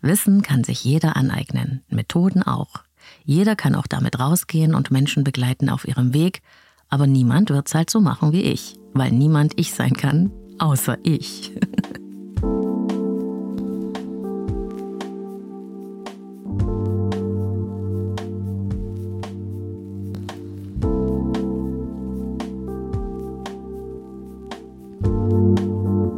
Wissen 0.00 0.40
kann 0.40 0.64
sich 0.64 0.84
jeder 0.84 1.16
aneignen, 1.16 1.82
Methoden 1.88 2.42
auch. 2.42 2.82
Jeder 3.24 3.56
kann 3.56 3.74
auch 3.74 3.86
damit 3.86 4.18
rausgehen 4.18 4.74
und 4.74 4.90
Menschen 4.90 5.24
begleiten 5.24 5.68
auf 5.68 5.86
ihrem 5.86 6.14
Weg, 6.14 6.42
aber 6.88 7.06
niemand 7.06 7.50
wird 7.50 7.68
es 7.68 7.74
halt 7.74 7.90
so 7.90 8.00
machen 8.00 8.32
wie 8.32 8.42
ich, 8.42 8.74
weil 8.94 9.12
niemand 9.12 9.52
ich 9.56 9.72
sein 9.72 9.94
kann, 9.94 10.30
außer 10.58 10.98
ich. 11.02 11.52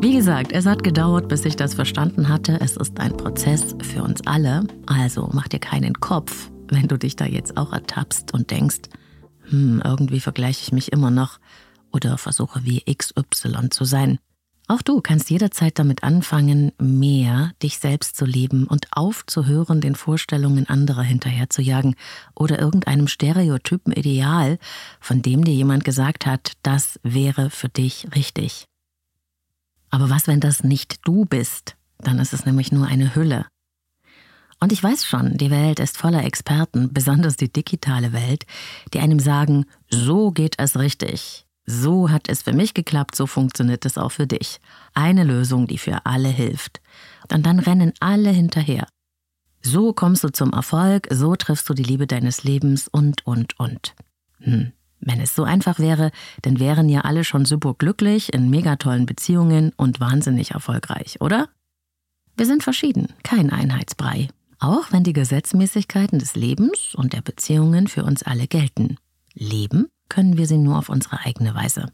Wie 0.01 0.17
gesagt, 0.17 0.53
es 0.53 0.67
hat 0.67 0.85
gedauert, 0.85 1.29
bis 1.29 1.45
ich 1.45 1.57
das 1.57 1.75
verstanden 1.75 2.29
hatte. 2.29 2.59
Es 2.61 2.77
ist 2.77 2.99
ein 3.01 3.17
Prozess 3.17 3.75
für 3.83 4.03
uns 4.03 4.27
alle. 4.27 4.67
Also 4.87 5.29
mach 5.33 5.49
dir 5.49 5.59
keinen 5.59 5.95
Kopf 5.95 6.51
wenn 6.68 6.88
du 6.88 6.99
dich 6.99 7.16
da 7.16 7.26
jetzt 7.26 7.56
auch 7.56 7.73
ertappst 7.73 8.33
und 8.33 8.50
denkst, 8.50 8.83
hm, 9.49 9.83
irgendwie 9.85 10.21
vergleiche 10.21 10.62
ich 10.62 10.73
mich 10.73 10.92
immer 10.92 11.11
noch 11.11 11.38
oder 11.92 12.18
versuche 12.18 12.64
wie 12.64 12.80
XY 12.80 13.71
zu 13.71 13.85
sein. 13.85 14.18
Auch 14.66 14.80
du 14.80 15.02
kannst 15.02 15.28
jederzeit 15.28 15.78
damit 15.78 16.02
anfangen, 16.02 16.73
mehr 16.78 17.52
dich 17.62 17.78
selbst 17.78 18.16
zu 18.16 18.25
lieben 18.25 18.66
und 18.66 18.87
aufzuhören, 18.92 19.83
den 19.83 19.94
Vorstellungen 19.94 20.66
anderer 20.68 21.02
hinterherzujagen 21.02 21.97
oder 22.35 22.59
irgendeinem 22.59 23.06
stereotypen 23.06 23.92
Ideal, 23.92 24.59
von 25.00 25.21
dem 25.21 25.44
dir 25.44 25.52
jemand 25.52 25.85
gesagt 25.85 26.25
hat, 26.25 26.52
das 26.62 26.99
wäre 27.02 27.50
für 27.50 27.68
dich 27.68 28.09
richtig. 28.14 28.64
Aber 29.90 30.09
was, 30.09 30.26
wenn 30.26 30.40
das 30.40 30.64
nicht 30.64 31.06
du 31.06 31.26
bist? 31.26 31.76
Dann 31.99 32.18
ist 32.18 32.33
es 32.33 32.47
nämlich 32.47 32.73
nur 32.73 32.87
eine 32.87 33.14
Hülle. 33.14 33.47
Und 34.61 34.73
ich 34.73 34.83
weiß 34.83 35.05
schon, 35.05 35.37
die 35.37 35.51
Welt 35.51 35.79
ist 35.79 35.99
voller 35.99 36.25
Experten, 36.25 36.93
besonders 36.93 37.37
die 37.37 37.53
digitale 37.53 38.13
Welt, 38.13 38.47
die 38.93 39.01
einem 39.01 39.19
sagen, 39.19 39.67
so 39.91 40.31
geht 40.31 40.55
es 40.59 40.79
richtig. 40.79 41.45
So 41.67 42.11
hat 42.11 42.29
es 42.29 42.43
für 42.43 42.53
mich 42.53 42.75
geklappt, 42.75 43.15
so 43.15 43.27
funktioniert 43.27 43.85
es 43.87 43.97
auch 43.97 44.13
für 44.13 44.27
dich. 44.27 44.61
Eine 44.93 45.25
Lösung, 45.25 45.67
die 45.67 45.79
für 45.79 46.05
alle 46.05 46.29
hilft. 46.29 46.81
Und 47.33 47.47
dann 47.47 47.59
rennen 47.59 47.93
alle 48.01 48.31
hinterher. 48.31 48.87
So 49.63 49.95
kommst 49.95 50.23
du 50.25 50.29
zum 50.29 50.53
Erfolg, 50.53 51.09
so 51.11 51.37
triffst 51.37 51.69
du 51.69 51.75
die 51.75 51.83
Liebe 51.83 52.07
deines 52.07 52.45
Lebens 52.45 52.87
und, 52.89 53.27
und, 53.27 53.59
und. 53.59 53.95
Hm. 54.41 54.73
Wenn 55.01 55.21
es 55.21 55.35
so 55.35 55.45
einfach 55.45 55.79
wäre, 55.79 56.11
dann 56.43 56.59
wären 56.59 56.89
ja 56.89 57.03
alle 57.03 57.25
schon 57.25 57.45
super 57.45 57.75
glücklich, 57.75 58.33
in 58.33 58.51
megatollen 58.51 59.07
Beziehungen 59.07 59.73
und 59.77 60.01
wahnsinnig 60.01 60.53
erfolgreich, 60.53 61.21
oder? 61.21 61.49
Wir 62.37 62.47
sind 62.47 62.63
verschieden, 62.63 63.13
kein 63.23 63.51
Einheitsbrei. 63.51 64.29
Auch 64.64 64.92
wenn 64.92 65.04
die 65.04 65.12
Gesetzmäßigkeiten 65.12 66.18
des 66.18 66.37
Lebens 66.37 66.94
und 66.94 67.12
der 67.12 67.21
Beziehungen 67.21 67.87
für 67.87 68.02
uns 68.02 68.23
alle 68.23 68.47
gelten. 68.47 68.97
Leben 69.35 69.88
können 70.09 70.38
wir 70.38 70.47
sie 70.47 70.56
nur 70.56 70.78
auf 70.78 70.88
unsere 70.88 71.21
eigene 71.21 71.54
Weise. 71.54 71.92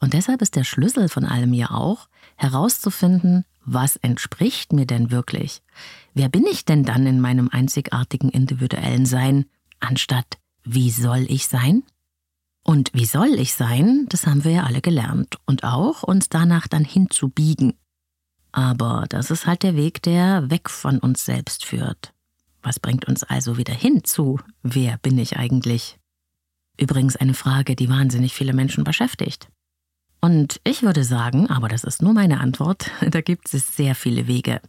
Und 0.00 0.14
deshalb 0.14 0.42
ist 0.42 0.56
der 0.56 0.64
Schlüssel 0.64 1.08
von 1.08 1.24
allem 1.24 1.52
ja 1.52 1.70
auch, 1.70 2.08
herauszufinden, 2.34 3.44
was 3.64 3.94
entspricht 3.94 4.72
mir 4.72 4.84
denn 4.84 5.12
wirklich? 5.12 5.62
Wer 6.12 6.28
bin 6.28 6.44
ich 6.44 6.64
denn 6.64 6.82
dann 6.82 7.06
in 7.06 7.20
meinem 7.20 7.48
einzigartigen 7.50 8.28
individuellen 8.28 9.06
Sein, 9.06 9.44
anstatt 9.78 10.38
wie 10.64 10.90
soll 10.90 11.26
ich 11.28 11.46
sein? 11.46 11.84
Und 12.64 12.90
wie 12.94 13.06
soll 13.06 13.34
ich 13.38 13.54
sein, 13.54 14.06
das 14.08 14.26
haben 14.26 14.42
wir 14.42 14.50
ja 14.50 14.62
alle 14.64 14.80
gelernt 14.80 15.38
und 15.46 15.62
auch 15.62 16.02
uns 16.02 16.30
danach 16.30 16.66
dann 16.66 16.84
hinzubiegen. 16.84 17.74
Aber 18.52 19.06
das 19.08 19.30
ist 19.30 19.46
halt 19.46 19.62
der 19.62 19.76
Weg, 19.76 20.02
der 20.02 20.50
weg 20.50 20.68
von 20.68 20.98
uns 20.98 21.24
selbst 21.24 21.64
führt. 21.64 22.12
Was 22.62 22.78
bringt 22.78 23.06
uns 23.08 23.24
also 23.24 23.56
wieder 23.56 23.74
hin 23.74 24.04
zu, 24.04 24.38
wer 24.62 24.98
bin 24.98 25.18
ich 25.18 25.36
eigentlich? 25.36 25.98
Übrigens 26.78 27.16
eine 27.16 27.34
Frage, 27.34 27.74
die 27.74 27.88
wahnsinnig 27.88 28.34
viele 28.34 28.52
Menschen 28.52 28.84
beschäftigt. 28.84 29.48
Und 30.20 30.60
ich 30.62 30.82
würde 30.82 31.02
sagen, 31.02 31.50
aber 31.50 31.68
das 31.68 31.82
ist 31.82 32.00
nur 32.00 32.12
meine 32.12 32.40
Antwort, 32.40 32.90
da 33.10 33.20
gibt 33.20 33.52
es 33.52 33.76
sehr 33.76 33.94
viele 33.94 34.28
Wege. 34.28 34.60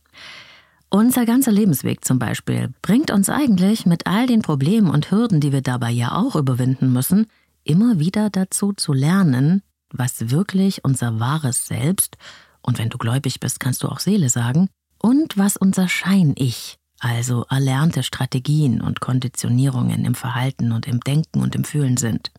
Unser 0.90 1.26
ganzer 1.26 1.52
Lebensweg 1.52 2.06
zum 2.06 2.20
Beispiel 2.20 2.74
bringt 2.82 3.12
uns 3.12 3.30
eigentlich 3.30 3.86
mit 3.86 4.06
all 4.06 4.28
den 4.28 4.42
Problemen 4.42 4.90
und 4.90 5.12
Hürden, 5.12 5.42
die 5.42 5.52
wir 5.52 5.62
dabei 5.62 5.90
ja 5.90 6.14
auch 6.14 6.36
überwinden 6.36 6.94
müssen, 6.94 7.28
immer 7.64 8.00
wieder 8.00 8.30
dazu 8.30 8.74
zu 8.74 8.94
lernen, 8.94 9.64
was 9.92 10.30
wirklich 10.30 10.84
unser 10.84 11.20
wahres 11.20 11.66
Selbst, 11.66 12.18
und 12.64 12.80
wenn 12.80 12.90
du 12.90 12.98
gläubig 12.98 13.40
bist, 13.40 13.60
kannst 13.60 13.84
du 13.84 13.90
auch 13.90 14.00
Seele 14.00 14.30
sagen, 14.30 14.70
und 14.98 15.38
was 15.38 15.58
unser 15.58 15.88
Schein-Ich, 15.88 16.78
also 17.00 17.46
erlernte 17.50 18.04
Strategien 18.04 18.82
und 18.82 19.02
Konditionierungen 19.02 20.06
im 20.06 20.16
Verhalten 20.16 20.72
und 20.72 20.88
im 20.88 21.02
Denken 21.02 21.42
und 21.42 21.56
im 21.56 21.66
Fühlen 21.66 21.98
sind. 21.98 22.32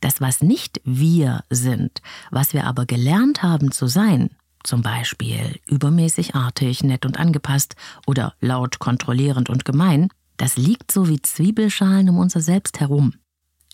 Das, 0.00 0.20
was 0.20 0.42
nicht 0.42 0.80
wir 0.84 1.44
sind, 1.48 2.02
was 2.32 2.52
wir 2.52 2.66
aber 2.66 2.86
gelernt 2.86 3.44
haben 3.44 3.70
zu 3.70 3.86
sein, 3.86 4.30
zum 4.64 4.82
Beispiel 4.82 5.60
übermäßig 5.66 6.34
artig, 6.34 6.82
nett 6.82 7.06
und 7.06 7.18
angepasst 7.18 7.76
oder 8.06 8.34
laut, 8.40 8.80
kontrollierend 8.80 9.48
und 9.48 9.64
gemein, 9.64 10.08
das 10.36 10.56
liegt 10.56 10.90
so 10.90 11.08
wie 11.08 11.22
Zwiebelschalen 11.22 12.08
um 12.08 12.18
unser 12.18 12.40
Selbst 12.40 12.80
herum. 12.80 13.14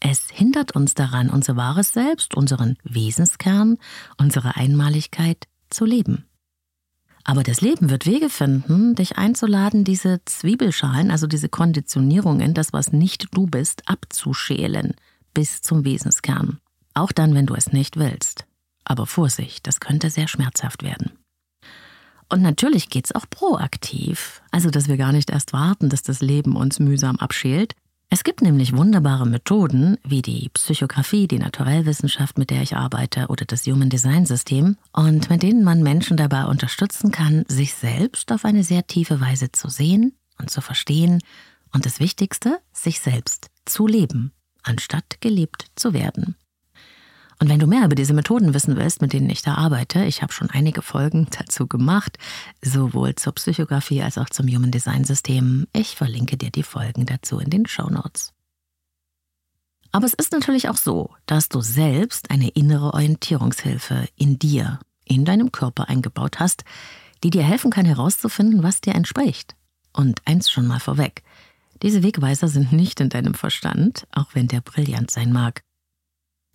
Es 0.01 0.29
hindert 0.31 0.73
uns 0.73 0.95
daran, 0.95 1.31
unser 1.31 1.57
wahres 1.57 1.93
Selbst, 1.93 2.35
unseren 2.35 2.77
Wesenskern, 2.85 3.79
unsere 4.17 4.57
Einmaligkeit 4.57 5.47
zu 5.71 5.85
leben. 5.85 6.25
Aber 7.25 7.43
das 7.43 7.61
Leben 7.61 7.91
wird 7.91 8.07
Wege 8.07 8.31
finden, 8.31 8.95
dich 8.95 9.19
einzuladen, 9.19 9.85
diese 9.85 10.25
Zwiebelschalen, 10.25 11.11
also 11.11 11.27
diese 11.27 11.49
Konditionierungen, 11.49 12.55
das, 12.55 12.73
was 12.73 12.93
nicht 12.93 13.27
du 13.33 13.47
bist, 13.47 13.83
abzuschälen 13.87 14.95
bis 15.35 15.61
zum 15.61 15.85
Wesenskern. 15.85 16.59
Auch 16.95 17.13
dann, 17.13 17.35
wenn 17.35 17.47
du 17.47 17.55
es 17.55 17.73
nicht 17.73 17.99
willst. 17.99 18.47
Aber 18.85 19.07
Vorsicht, 19.07 19.67
das 19.67 19.81
könnte 19.81 20.09
sehr 20.11 20.27
schmerzhaft 20.27 20.83
werden. 20.83 21.19
Und 22.31 22.43
natürlich 22.43 22.89
geht's 22.89 23.15
auch 23.15 23.27
proaktiv, 23.29 24.43
also 24.51 24.71
dass 24.71 24.89
wir 24.89 24.97
gar 24.97 25.13
nicht 25.13 25.31
erst 25.31 25.53
warten, 25.53 25.91
dass 25.91 26.03
das 26.03 26.21
Leben 26.21 26.57
uns 26.57 26.79
mühsam 26.79 27.17
abschält, 27.17 27.75
es 28.11 28.25
gibt 28.25 28.41
nämlich 28.41 28.75
wunderbare 28.75 29.27
Methoden 29.27 29.99
wie 30.03 30.23
die 30.23 30.49
Psychografie, 30.55 31.29
die 31.29 31.39
Naturellwissenschaft, 31.39 32.39
mit 32.39 32.49
der 32.49 32.63
ich 32.63 32.75
arbeite, 32.75 33.27
oder 33.29 33.45
das 33.45 33.67
Human 33.67 33.91
Design 33.91 34.25
System, 34.25 34.77
und 34.93 35.29
mit 35.29 35.43
denen 35.43 35.63
man 35.63 35.83
Menschen 35.83 36.17
dabei 36.17 36.47
unterstützen 36.47 37.11
kann, 37.11 37.45
sich 37.49 37.75
selbst 37.75 38.33
auf 38.33 38.47
eine 38.47 38.65
sehr 38.65 38.87
tiefe 38.87 39.21
Weise 39.21 39.53
zu 39.53 39.69
sehen 39.69 40.17
und 40.39 40.51
zu 40.51 40.63
verstehen 40.63 41.21
und 41.75 41.85
das 41.85 42.01
Wichtigste, 42.01 42.61
sich 42.73 43.01
selbst 43.01 43.51
zu 43.67 43.87
leben, 43.87 44.33
anstatt 44.63 45.21
gelebt 45.21 45.67
zu 45.77 45.93
werden. 45.93 46.35
Und 47.41 47.49
wenn 47.49 47.61
du 47.61 47.67
mehr 47.69 47.85
über 47.85 47.95
diese 47.95 48.15
Methoden 48.15 48.53
wissen 48.53 48.77
willst, 48.77 49.01
mit 49.01 49.13
denen 49.13 49.31
ich 49.31 49.43
da 49.43 49.55
arbeite, 49.55 50.05
ich 50.05 50.23
habe 50.23 50.33
schon 50.33 50.51
einige 50.51 50.83
Folgen 50.83 51.29
dazu 51.39 51.67
gemacht, 51.67 52.19
sowohl 52.63 53.15
zur 53.15 53.35
Psychografie 53.35 54.03
als 54.03 54.19
auch 54.19 54.29
zum 54.29 54.49
Human 54.49 54.71
Design 54.71 55.05
System. 55.05 55.67
Ich 55.73 55.95
verlinke 55.95 56.37
dir 56.37 56.51
die 56.51 56.65
Folgen 56.65 57.07
dazu 57.07 57.39
in 57.39 57.51
den 57.51 57.67
Show 57.67 57.89
Notes. 57.89 58.33
Aber 59.93 60.05
es 60.05 60.15
ist 60.15 60.33
natürlich 60.33 60.69
auch 60.69 60.77
so, 60.77 61.11
dass 61.27 61.49
du 61.49 61.61
selbst 61.61 62.31
eine 62.31 62.49
innere 62.51 62.93
Orientierungshilfe 62.93 64.07
in 64.17 64.39
dir, 64.39 64.81
in 65.05 65.25
deinem 65.25 65.51
Körper 65.51 65.89
eingebaut 65.89 66.41
hast, 66.41 66.65
die 67.25 67.31
dir 67.31 67.43
helfen 67.43 67.71
kann 67.71 67.87
herauszufinden, 67.87 68.63
was 68.63 68.81
dir 68.81 68.95
entspricht. 68.95 69.55
Und 69.93 70.21
eins 70.27 70.51
schon 70.51 70.67
mal 70.67 70.81
vorweg. 70.81 71.23
Diese 71.83 72.03
Wegweiser 72.03 72.49
sind 72.49 72.73
nicht 72.73 73.01
in 73.01 73.09
deinem 73.09 73.35
Verstand, 73.35 74.07
auch 74.13 74.35
wenn 74.35 74.49
der 74.49 74.61
brillant 74.61 75.11
sein 75.11 75.33
mag. 75.33 75.63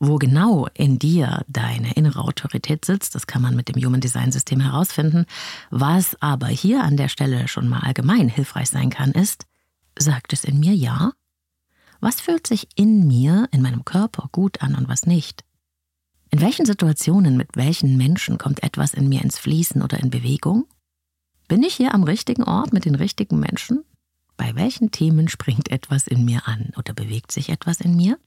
Wo 0.06 0.18
genau 0.18 0.68
in 0.74 1.00
dir 1.00 1.46
deine 1.48 1.94
innere 1.94 2.20
Autorität 2.20 2.84
sitzt, 2.84 3.16
das 3.16 3.26
kann 3.26 3.42
man 3.42 3.56
mit 3.56 3.70
dem 3.70 3.82
Human 3.82 4.02
Design 4.02 4.34
System 4.34 4.60
herausfinden. 4.60 5.26
Was 5.70 6.22
aber 6.22 6.48
hier 6.48 6.84
an 6.84 6.98
der 6.98 7.08
Stelle 7.08 7.48
schon 7.48 7.70
mal 7.70 7.80
allgemein 7.80 8.28
hilfreich 8.28 8.70
sein 8.70 8.90
kann, 8.90 9.14
ist, 9.14 9.46
sagt 9.98 10.34
es 10.34 10.44
in 10.44 10.60
mir 10.60 10.74
ja? 10.74 11.14
Was 12.02 12.20
fühlt 12.20 12.48
sich 12.48 12.68
in 12.76 13.08
mir, 13.08 13.48
in 13.54 13.62
meinem 13.62 13.86
Körper 13.86 14.28
gut 14.34 14.62
an 14.62 14.76
und 14.76 14.90
was 14.90 15.06
nicht? 15.06 15.46
In 16.32 16.42
welchen 16.42 16.66
Situationen, 16.66 17.38
mit 17.38 17.56
welchen 17.56 17.96
Menschen 17.96 18.38
kommt 18.38 18.62
etwas 18.62 18.94
in 18.94 19.08
mir 19.08 19.22
ins 19.22 19.40
Fließen 19.40 19.82
oder 19.82 20.02
in 20.02 20.10
Bewegung? 20.10 20.66
Bin 21.48 21.64
ich 21.64 21.76
hier 21.76 21.94
am 21.94 22.04
richtigen 22.04 22.44
Ort 22.44 22.74
mit 22.74 22.84
den 22.84 22.96
richtigen 22.96 23.40
Menschen? 23.40 23.86
Bei 24.36 24.54
welchen 24.54 24.92
Themen 24.92 25.30
springt 25.30 25.72
etwas 25.72 26.08
in 26.08 26.26
mir 26.26 26.46
an 26.46 26.74
oder 26.76 26.94
bewegt 26.94 27.32
sich 27.32 27.48
etwas 27.48 27.80
in 27.80 27.96
mir? 27.96 28.18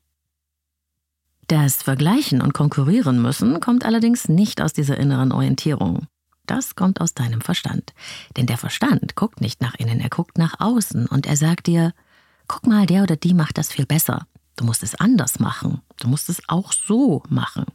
Das 1.49 1.83
Vergleichen 1.83 2.43
und 2.43 2.55
Konkurrieren 2.55 3.23
müssen 3.23 3.61
kommt 3.61 3.85
allerdings 3.85 4.29
nicht 4.29 4.61
aus 4.61 4.73
dieser 4.73 4.97
inneren 4.99 5.31
Orientierung. 5.31 6.07
Das 6.47 6.75
kommt 6.75 7.01
aus 7.01 7.15
deinem 7.15 7.41
Verstand. 7.41 7.93
Denn 8.37 8.47
der 8.47 8.59
Verstand 8.59 9.15
guckt 9.15 9.41
nicht 9.41 9.61
nach 9.61 9.75
innen, 9.75 10.01
er 10.01 10.09
guckt 10.09 10.39
nach 10.39 10.61
außen 10.61 11.07
und 11.07 11.27
er 11.27 11.37
sagt 11.37 11.67
dir, 11.67 11.93
guck 12.49 12.67
mal, 12.67 12.87
der 12.87 13.05
oder 13.05 13.17
die 13.17 13.35
macht 13.35 13.59
das 13.59 13.71
viel 13.71 13.87
besser. 13.87 14.27
Du 14.57 14.65
musst 14.65 14.83
es 14.83 14.95
anders 14.95 15.39
machen. 15.39 15.83
Du 15.99 16.09
musst 16.09 16.29
es 16.29 16.43
auch 16.49 16.73
so 16.73 17.23
machen. 17.29 17.67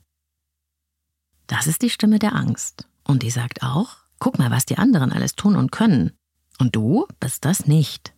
Das 1.48 1.68
ist 1.68 1.82
die 1.82 1.90
Stimme 1.90 2.20
der 2.20 2.36
Angst. 2.36 2.88
Und 3.04 3.24
die 3.24 3.32
sagt 3.32 3.63
auch, 3.63 3.98
guck 4.20 4.38
mal, 4.38 4.51
was 4.51 4.66
die 4.66 4.78
anderen 4.78 5.12
alles 5.12 5.36
tun 5.36 5.56
und 5.56 5.72
können. 5.72 6.12
Und 6.60 6.75
du 6.75 7.08
bist 7.20 7.46
das 7.46 7.68
nicht. 7.68 8.13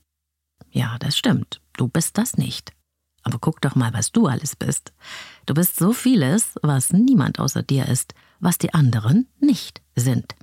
Ja, 0.72 0.98
das 1.00 1.18
stimmt. 1.18 1.62
Du 1.74 1.88
bist 1.88 2.18
das 2.18 2.38
nicht. 2.38 2.74
Aber 3.24 3.39
guck 3.39 3.62
doch 3.62 3.75
mal, 3.75 3.94
was 3.94 4.12
du 4.12 4.27
alles 4.27 4.56
bist. 4.56 4.94
Du 5.46 5.53
bist 5.53 5.77
so 5.77 5.94
vieles, 5.94 6.56
was 6.62 6.94
niemand 6.94 7.39
außer 7.39 7.63
dir 7.63 7.88
ist, 7.88 8.13
was 8.39 8.58
die 8.58 8.74
anderen 8.74 9.27
nicht 9.39 9.82
sind. 9.96 10.36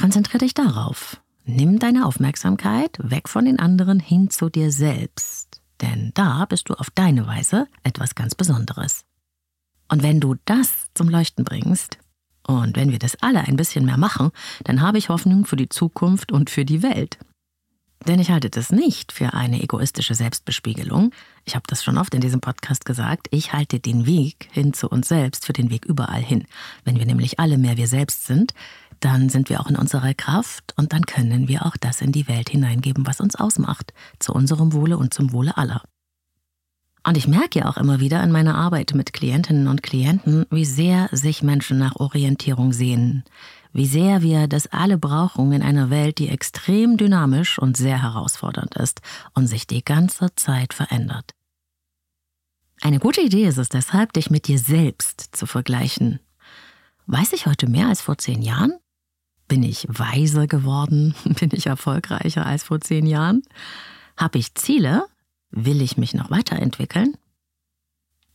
Konzentriere 0.00 0.38
dich 0.38 0.54
darauf. 0.54 1.20
Nimm 1.44 1.78
deine 1.78 2.06
Aufmerksamkeit 2.06 2.98
weg 3.02 3.28
von 3.28 3.44
den 3.44 3.58
anderen 3.58 4.00
hin 4.00 4.30
zu 4.30 4.48
dir 4.48 4.70
selbst. 4.72 5.60
Denn 5.80 6.12
da 6.14 6.44
bist 6.44 6.68
du 6.68 6.74
auf 6.74 6.90
deine 6.90 7.26
Weise 7.26 7.66
etwas 7.82 8.14
ganz 8.14 8.34
Besonderes. 8.34 9.04
Und 9.88 10.02
wenn 10.02 10.20
du 10.20 10.36
das 10.44 10.86
zum 10.94 11.08
Leuchten 11.08 11.44
bringst, 11.44 11.98
Und 12.44 12.76
wenn 12.76 12.90
wir 12.90 12.98
das 12.98 13.16
alle 13.22 13.40
ein 13.42 13.56
bisschen 13.56 13.84
mehr 13.84 13.98
machen, 13.98 14.30
dann 14.64 14.80
habe 14.80 14.98
ich 14.98 15.08
Hoffnung 15.08 15.44
für 15.44 15.56
die 15.56 15.68
Zukunft 15.68 16.32
und 16.32 16.50
für 16.50 16.64
die 16.64 16.82
Welt. 16.82 17.18
Denn 18.06 18.18
ich 18.18 18.30
halte 18.30 18.50
das 18.50 18.72
nicht 18.72 19.12
für 19.12 19.32
eine 19.32 19.62
egoistische 19.62 20.14
Selbstbespiegelung. 20.14 21.12
Ich 21.44 21.54
habe 21.54 21.64
das 21.68 21.84
schon 21.84 21.98
oft 21.98 22.14
in 22.14 22.20
diesem 22.20 22.40
Podcast 22.40 22.84
gesagt. 22.84 23.28
Ich 23.30 23.52
halte 23.52 23.78
den 23.78 24.06
Weg 24.06 24.48
hin 24.50 24.74
zu 24.74 24.88
uns 24.88 25.08
selbst 25.08 25.46
für 25.46 25.52
den 25.52 25.70
Weg 25.70 25.84
überall 25.84 26.22
hin. 26.22 26.44
Wenn 26.84 26.98
wir 26.98 27.06
nämlich 27.06 27.38
alle 27.38 27.58
mehr 27.58 27.76
wir 27.76 27.86
selbst 27.86 28.26
sind, 28.26 28.54
dann 28.98 29.28
sind 29.28 29.48
wir 29.48 29.60
auch 29.60 29.68
in 29.68 29.76
unserer 29.76 30.14
Kraft 30.14 30.74
und 30.76 30.92
dann 30.92 31.06
können 31.06 31.48
wir 31.48 31.66
auch 31.66 31.76
das 31.76 32.00
in 32.00 32.12
die 32.12 32.28
Welt 32.28 32.50
hineingeben, 32.50 33.06
was 33.06 33.20
uns 33.20 33.34
ausmacht, 33.36 33.92
zu 34.18 34.32
unserem 34.32 34.72
Wohle 34.72 34.96
und 34.96 35.12
zum 35.12 35.32
Wohle 35.32 35.56
aller. 35.56 35.82
Und 37.04 37.16
ich 37.16 37.26
merke 37.26 37.60
ja 37.60 37.68
auch 37.68 37.76
immer 37.76 37.98
wieder 37.98 38.22
in 38.22 38.30
meiner 38.30 38.54
Arbeit 38.54 38.94
mit 38.94 39.12
Klientinnen 39.12 39.66
und 39.66 39.82
Klienten, 39.82 40.46
wie 40.50 40.64
sehr 40.64 41.08
sich 41.10 41.42
Menschen 41.42 41.78
nach 41.78 41.96
Orientierung 41.96 42.72
sehnen, 42.72 43.24
wie 43.72 43.86
sehr 43.86 44.22
wir 44.22 44.48
das 44.48 44.66
alle 44.66 44.98
brauchen 44.98 45.52
in 45.52 45.62
einer 45.62 45.90
Welt, 45.90 46.18
die 46.18 46.28
extrem 46.28 46.96
dynamisch 46.96 47.58
und 47.58 47.76
sehr 47.76 48.02
herausfordernd 48.02 48.76
ist 48.76 49.00
und 49.34 49.46
sich 49.46 49.66
die 49.66 49.84
ganze 49.84 50.34
Zeit 50.34 50.74
verändert. 50.74 51.32
Eine 52.80 52.98
gute 52.98 53.20
Idee 53.20 53.46
ist 53.46 53.58
es 53.58 53.68
deshalb, 53.68 54.12
dich 54.12 54.30
mit 54.30 54.48
dir 54.48 54.58
selbst 54.58 55.36
zu 55.36 55.46
vergleichen. 55.46 56.20
Weiß 57.06 57.32
ich 57.32 57.46
heute 57.46 57.68
mehr 57.68 57.88
als 57.88 58.00
vor 58.00 58.18
zehn 58.18 58.42
Jahren? 58.42 58.72
Bin 59.48 59.62
ich 59.62 59.86
weiser 59.88 60.46
geworden? 60.46 61.14
Bin 61.24 61.50
ich 61.52 61.66
erfolgreicher 61.66 62.44
als 62.44 62.64
vor 62.64 62.80
zehn 62.80 63.06
Jahren? 63.06 63.42
Habe 64.16 64.38
ich 64.38 64.54
Ziele? 64.54 65.06
Will 65.50 65.80
ich 65.80 65.96
mich 65.96 66.14
noch 66.14 66.30
weiterentwickeln? 66.30 67.16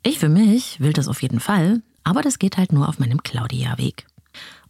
Ich 0.03 0.19
für 0.19 0.29
mich 0.29 0.79
will 0.79 0.93
das 0.93 1.07
auf 1.07 1.21
jeden 1.21 1.39
Fall, 1.39 1.81
aber 2.03 2.21
das 2.21 2.39
geht 2.39 2.57
halt 2.57 2.71
nur 2.71 2.87
auf 2.87 2.99
meinem 2.99 3.23
Claudia-Weg. 3.23 4.05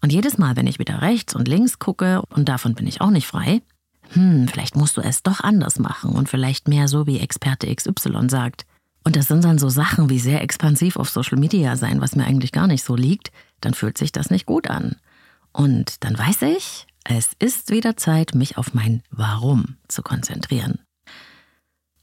Und 0.02 0.14
jedes 0.14 0.38
Mal, 0.38 0.56
wenn 0.56 0.68
ich 0.68 0.80
wieder 0.80 1.02
rechts 1.02 1.36
und 1.36 1.48
links 1.48 1.80
gucke, 1.80 2.22
und 2.30 2.50
davon 2.50 2.76
bin 2.76 2.88
ich 2.88 3.02
auch 3.02 3.10
nicht 3.10 3.28
frei, 3.28 3.62
hm, 4.12 4.48
vielleicht 4.48 4.76
musst 4.76 4.98
du 4.98 5.02
es 5.02 5.24
doch 5.24 5.42
anders 5.42 5.80
machen 5.80 6.12
und 6.12 6.30
vielleicht 6.30 6.68
mehr 6.68 6.88
so 6.88 7.08
wie 7.08 7.20
Experte 7.20 7.74
XY 7.74 8.30
sagt. 8.30 8.66
Und 9.04 9.16
das 9.16 9.28
sind 9.28 9.44
dann 9.44 9.58
so 9.58 9.70
Sachen 9.70 10.10
wie 10.10 10.20
sehr 10.20 10.42
expansiv 10.42 10.98
auf 10.98 11.10
Social 11.10 11.38
Media 11.38 11.76
sein, 11.76 12.02
was 12.02 12.16
mir 12.16 12.26
eigentlich 12.26 12.52
gar 12.52 12.68
nicht 12.68 12.84
so 12.84 12.96
liegt, 12.96 13.32
dann 13.62 13.74
fühlt 13.74 13.98
sich 13.98 14.12
das 14.12 14.30
nicht 14.30 14.46
gut 14.46 14.70
an. 14.70 14.96
Und 15.52 16.04
dann 16.04 16.18
weiß 16.18 16.44
ich, 16.44 16.88
es 17.04 17.32
ist 17.40 17.72
wieder 17.72 17.96
Zeit, 17.96 18.36
mich 18.36 18.58
auf 18.58 18.74
mein 18.74 19.02
Warum 19.10 19.78
zu 19.88 20.02
konzentrieren. 20.02 20.80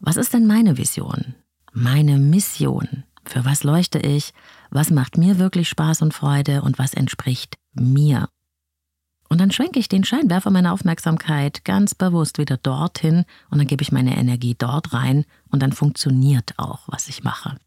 Was 0.00 0.16
ist 0.16 0.32
denn 0.32 0.46
meine 0.46 0.78
Vision? 0.78 1.34
Meine 1.72 2.18
Mission? 2.18 3.04
Für 3.34 3.44
was 3.44 3.64
leuchte 3.64 3.98
ich? 3.98 4.32
Was 4.70 4.90
macht 4.90 5.18
mir 5.18 5.40
wirklich 5.40 5.68
Spaß 5.68 6.02
und 6.02 6.14
Freude 6.14 6.62
und 6.62 6.78
was 6.78 6.94
entspricht 6.94 7.56
mir? 7.72 8.28
Und 9.28 9.40
dann 9.40 9.50
schwenke 9.50 9.80
ich 9.80 9.88
den 9.88 10.04
Scheinwerfer 10.04 10.50
meiner 10.50 10.72
Aufmerksamkeit 10.72 11.64
ganz 11.64 11.96
bewusst 11.96 12.38
wieder 12.38 12.58
dorthin 12.58 13.24
und 13.50 13.58
dann 13.58 13.66
gebe 13.66 13.82
ich 13.82 13.90
meine 13.90 14.16
Energie 14.16 14.54
dort 14.56 14.92
rein 14.92 15.24
und 15.50 15.64
dann 15.64 15.72
funktioniert 15.72 16.54
auch, 16.58 16.82
was 16.86 17.08
ich 17.08 17.24
mache. 17.24 17.58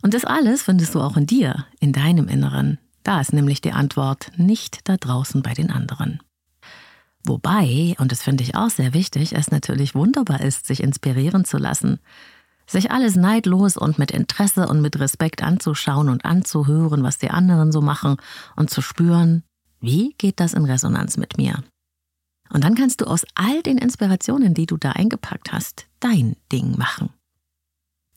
Und 0.00 0.14
das 0.14 0.24
alles 0.24 0.62
findest 0.62 0.94
du 0.94 1.02
auch 1.02 1.18
in 1.18 1.26
dir, 1.26 1.66
in 1.78 1.92
deinem 1.92 2.26
Inneren. 2.28 2.78
Da 3.02 3.20
ist 3.20 3.34
nämlich 3.34 3.60
die 3.60 3.72
Antwort 3.72 4.32
nicht 4.38 4.88
da 4.88 4.96
draußen 4.96 5.42
bei 5.42 5.52
den 5.52 5.70
anderen. 5.70 6.22
Wobei, 7.26 7.94
und 7.98 8.10
das 8.10 8.22
finde 8.22 8.42
ich 8.42 8.54
auch 8.54 8.70
sehr 8.70 8.94
wichtig, 8.94 9.34
es 9.34 9.50
natürlich 9.50 9.94
wunderbar 9.94 10.40
ist, 10.40 10.66
sich 10.66 10.82
inspirieren 10.82 11.44
zu 11.44 11.58
lassen, 11.58 12.00
sich 12.66 12.90
alles 12.90 13.16
neidlos 13.16 13.76
und 13.76 13.98
mit 13.98 14.10
Interesse 14.10 14.68
und 14.68 14.80
mit 14.80 14.98
Respekt 14.98 15.42
anzuschauen 15.42 16.08
und 16.08 16.24
anzuhören, 16.24 17.02
was 17.02 17.18
die 17.18 17.30
anderen 17.30 17.72
so 17.72 17.80
machen 17.80 18.16
und 18.56 18.70
zu 18.70 18.80
spüren, 18.80 19.42
wie 19.80 20.14
geht 20.16 20.40
das 20.40 20.54
in 20.54 20.64
Resonanz 20.64 21.16
mit 21.16 21.36
mir? 21.36 21.62
Und 22.50 22.64
dann 22.64 22.74
kannst 22.74 23.00
du 23.00 23.06
aus 23.06 23.24
all 23.34 23.62
den 23.62 23.78
Inspirationen, 23.78 24.54
die 24.54 24.66
du 24.66 24.76
da 24.76 24.92
eingepackt 24.92 25.52
hast, 25.52 25.86
dein 26.00 26.36
Ding 26.52 26.76
machen. 26.78 27.10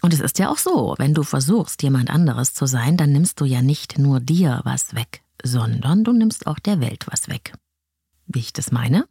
Und 0.01 0.13
es 0.13 0.19
ist 0.19 0.37
ja 0.37 0.49
auch 0.49 0.57
so, 0.57 0.95
wenn 0.97 1.13
du 1.13 1.23
versuchst, 1.23 1.81
jemand 1.81 2.09
anderes 2.09 2.53
zu 2.53 2.65
sein, 2.65 2.97
dann 2.97 3.11
nimmst 3.11 3.41
du 3.41 3.45
ja 3.45 3.61
nicht 3.61 3.97
nur 3.97 4.19
dir 4.19 4.61
was 4.63 4.93
weg, 4.93 5.23
sondern 5.43 6.03
du 6.03 6.13
nimmst 6.13 6.47
auch 6.47 6.59
der 6.59 6.79
Welt 6.79 7.07
was 7.07 7.27
weg. 7.29 7.53
Wie 8.27 8.39
ich 8.39 8.53
das 8.53 8.71
meine? 8.71 9.07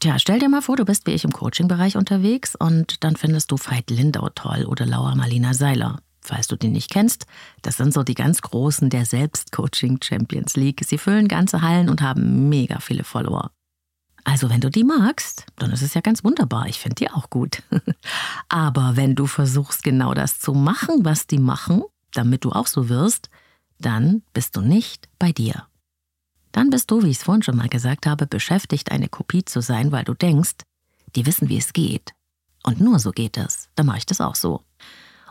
Tja, 0.00 0.18
stell 0.18 0.38
dir 0.38 0.48
mal 0.50 0.60
vor, 0.60 0.76
du 0.76 0.84
bist 0.84 1.06
wie 1.06 1.12
ich 1.12 1.24
im 1.24 1.32
Coaching-Bereich 1.32 1.96
unterwegs 1.96 2.54
und 2.54 3.02
dann 3.02 3.16
findest 3.16 3.50
du 3.50 3.56
Veit 3.56 3.88
Lindau 3.88 4.28
toll 4.30 4.66
oder 4.66 4.84
Laura 4.84 5.14
Marlina 5.14 5.54
Seiler. 5.54 6.00
Falls 6.20 6.48
du 6.48 6.56
die 6.56 6.68
nicht 6.68 6.90
kennst, 6.90 7.26
das 7.62 7.76
sind 7.76 7.94
so 7.94 8.02
die 8.02 8.14
ganz 8.14 8.42
Großen 8.42 8.90
der 8.90 9.06
Selbstcoaching 9.06 10.00
Champions 10.02 10.56
League. 10.56 10.82
Sie 10.84 10.98
füllen 10.98 11.28
ganze 11.28 11.62
Hallen 11.62 11.88
und 11.88 12.02
haben 12.02 12.48
mega 12.48 12.80
viele 12.80 13.04
Follower. 13.04 13.52
Also 14.24 14.50
wenn 14.50 14.60
du 14.60 14.70
die 14.70 14.84
magst, 14.84 15.46
dann 15.56 15.70
ist 15.70 15.82
es 15.82 15.94
ja 15.94 16.00
ganz 16.00 16.24
wunderbar. 16.24 16.66
Ich 16.66 16.78
finde 16.78 16.96
die 16.96 17.10
auch 17.10 17.30
gut. 17.30 17.62
Aber 18.48 18.96
wenn 18.96 19.14
du 19.14 19.26
versuchst 19.26 19.82
genau 19.82 20.12
das 20.14 20.40
zu 20.40 20.52
machen, 20.52 21.04
was 21.04 21.26
die 21.26 21.38
machen, 21.38 21.84
damit 22.12 22.44
du 22.44 22.50
auch 22.50 22.66
so 22.66 22.88
wirst, 22.88 23.30
dann 23.78 24.22
bist 24.34 24.56
du 24.56 24.60
nicht 24.60 25.08
bei 25.18 25.32
dir 25.32 25.66
dann 26.56 26.70
bist 26.70 26.90
du, 26.90 27.02
wie 27.02 27.10
ich 27.10 27.18
es 27.18 27.22
vorhin 27.22 27.42
schon 27.42 27.58
mal 27.58 27.68
gesagt 27.68 28.06
habe, 28.06 28.26
beschäftigt, 28.26 28.90
eine 28.90 29.10
Kopie 29.10 29.44
zu 29.44 29.60
sein, 29.60 29.92
weil 29.92 30.04
du 30.04 30.14
denkst, 30.14 30.54
die 31.14 31.26
wissen, 31.26 31.50
wie 31.50 31.58
es 31.58 31.74
geht. 31.74 32.12
Und 32.62 32.80
nur 32.80 32.98
so 32.98 33.10
geht 33.10 33.36
es. 33.36 33.68
Dann 33.74 33.84
mache 33.84 33.98
ich 33.98 34.06
das 34.06 34.22
auch 34.22 34.34
so. 34.34 34.62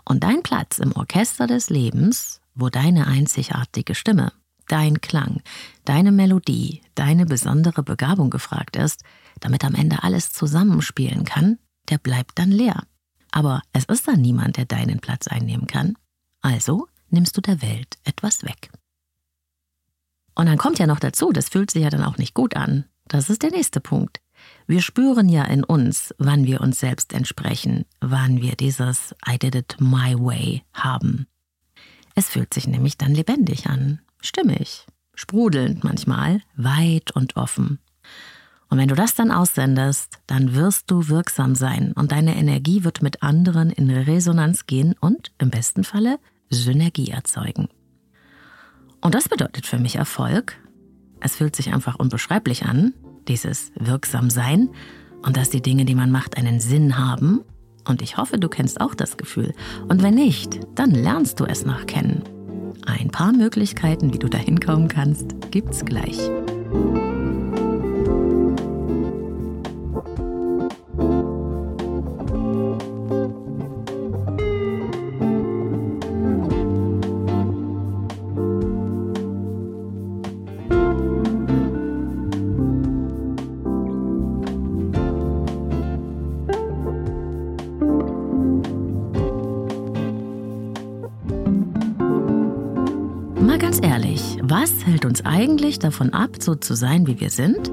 Und 0.03 0.23
dein 0.23 0.43
Platz 0.43 0.77
im 0.77 0.91
Orchester 0.91 1.47
des 1.47 1.71
Lebens, 1.71 2.41
wo 2.53 2.69
deine 2.69 3.07
einzigartige 3.07 3.95
Stimme, 3.95 4.33
dein 4.67 5.01
Klang, 5.01 5.41
deine 5.83 6.11
Melodie, 6.11 6.83
deine 6.93 7.25
besondere 7.25 7.81
Begabung 7.81 8.29
gefragt 8.29 8.75
ist, 8.75 9.03
damit 9.39 9.65
am 9.65 9.73
Ende 9.73 10.03
alles 10.03 10.31
zusammenspielen 10.31 11.25
kann, 11.25 11.57
der 11.89 11.97
bleibt 11.97 12.37
dann 12.37 12.51
leer. 12.51 12.83
Aber 13.31 13.63
es 13.73 13.85
ist 13.85 14.07
dann 14.07 14.21
niemand, 14.21 14.57
der 14.57 14.65
deinen 14.65 14.99
Platz 14.99 15.25
einnehmen 15.27 15.65
kann. 15.65 15.97
Also 16.41 16.87
nimmst 17.09 17.35
du 17.35 17.41
der 17.41 17.63
Welt 17.63 17.97
etwas 18.03 18.43
weg. 18.43 18.69
Und 20.35 20.47
dann 20.47 20.57
kommt 20.57 20.79
ja 20.79 20.87
noch 20.87 20.99
dazu, 20.99 21.31
das 21.31 21.49
fühlt 21.49 21.71
sich 21.71 21.83
ja 21.83 21.89
dann 21.89 22.03
auch 22.03 22.17
nicht 22.17 22.33
gut 22.33 22.55
an. 22.55 22.85
Das 23.07 23.29
ist 23.29 23.43
der 23.43 23.51
nächste 23.51 23.79
Punkt. 23.79 24.19
Wir 24.67 24.81
spüren 24.81 25.29
ja 25.29 25.43
in 25.45 25.63
uns, 25.63 26.13
wann 26.17 26.45
wir 26.45 26.61
uns 26.61 26.79
selbst 26.79 27.13
entsprechen, 27.13 27.85
wann 28.01 28.41
wir 28.41 28.55
dieses 28.55 29.15
I 29.27 29.37
did 29.37 29.55
it 29.55 29.77
my 29.79 30.15
way 30.15 30.63
haben. 30.73 31.27
Es 32.15 32.29
fühlt 32.29 32.53
sich 32.53 32.67
nämlich 32.67 32.97
dann 32.97 33.13
lebendig 33.13 33.67
an, 33.67 33.99
stimmig, 34.21 34.85
sprudelnd 35.13 35.83
manchmal, 35.83 36.41
weit 36.55 37.11
und 37.11 37.35
offen. 37.37 37.79
Und 38.69 38.79
wenn 38.79 38.87
du 38.87 38.95
das 38.95 39.13
dann 39.13 39.31
aussendest, 39.31 40.19
dann 40.25 40.55
wirst 40.55 40.89
du 40.89 41.07
wirksam 41.07 41.55
sein 41.55 41.93
und 41.93 42.11
deine 42.11 42.35
Energie 42.35 42.83
wird 42.83 43.01
mit 43.01 43.21
anderen 43.21 43.69
in 43.69 43.89
Resonanz 43.89 44.65
gehen 44.65 44.95
und 44.99 45.31
im 45.37 45.49
besten 45.49 45.83
Falle 45.83 46.19
Synergie 46.49 47.09
erzeugen. 47.09 47.67
Und 49.05 49.13
das 49.13 49.29
bedeutet 49.29 49.67
für 49.67 49.77
mich 49.77 49.97
Erfolg. 49.97 50.57
Es 51.19 51.35
fühlt 51.35 51.55
sich 51.55 51.71
einfach 51.71 51.99
unbeschreiblich 51.99 52.65
an, 52.65 52.95
dieses 53.27 53.71
Wirksamsein 53.75 54.71
und 55.21 55.37
dass 55.37 55.51
die 55.51 55.61
Dinge, 55.61 55.85
die 55.85 55.93
man 55.93 56.09
macht, 56.09 56.37
einen 56.37 56.59
Sinn 56.59 56.97
haben. 56.97 57.41
Und 57.87 58.01
ich 58.01 58.17
hoffe, 58.17 58.39
du 58.39 58.49
kennst 58.49 58.81
auch 58.81 58.95
das 58.95 59.15
Gefühl. 59.15 59.53
Und 59.87 60.01
wenn 60.01 60.15
nicht, 60.15 60.59
dann 60.73 60.89
lernst 60.89 61.39
du 61.39 61.45
es 61.45 61.67
noch 61.67 61.85
kennen. 61.85 62.23
Ein 62.87 63.11
paar 63.11 63.31
Möglichkeiten, 63.31 64.11
wie 64.11 64.17
du 64.17 64.27
dahin 64.27 64.59
kommen 64.59 64.87
kannst, 64.87 65.51
gibt's 65.51 65.85
gleich. 65.85 66.17
Uns 95.05 95.25
eigentlich 95.25 95.79
davon 95.79 96.11
ab, 96.11 96.37
so 96.39 96.55
zu 96.55 96.75
sein, 96.75 97.07
wie 97.07 97.19
wir 97.19 97.29
sind? 97.29 97.71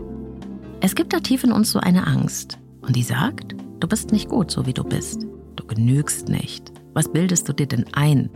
Es 0.81 0.95
gibt 0.95 1.13
da 1.13 1.21
tief 1.21 1.45
in 1.45 1.53
uns 1.53 1.71
so 1.71 1.79
eine 1.79 2.07
Angst. 2.07 2.59
Und 2.81 2.97
die 2.97 3.03
sagt, 3.03 3.55
du 3.81 3.87
bist 3.87 4.13
nicht 4.13 4.29
gut, 4.29 4.51
so 4.51 4.67
wie 4.67 4.73
du 4.73 4.85
bist. 4.85 5.27
Du 5.57 5.65
genügst 5.67 6.29
nicht. 6.29 6.73
Was 6.95 7.11
bildest 7.11 7.49
du 7.49 7.53
dir 7.53 7.67
denn 7.67 7.87
ein? 7.93 8.31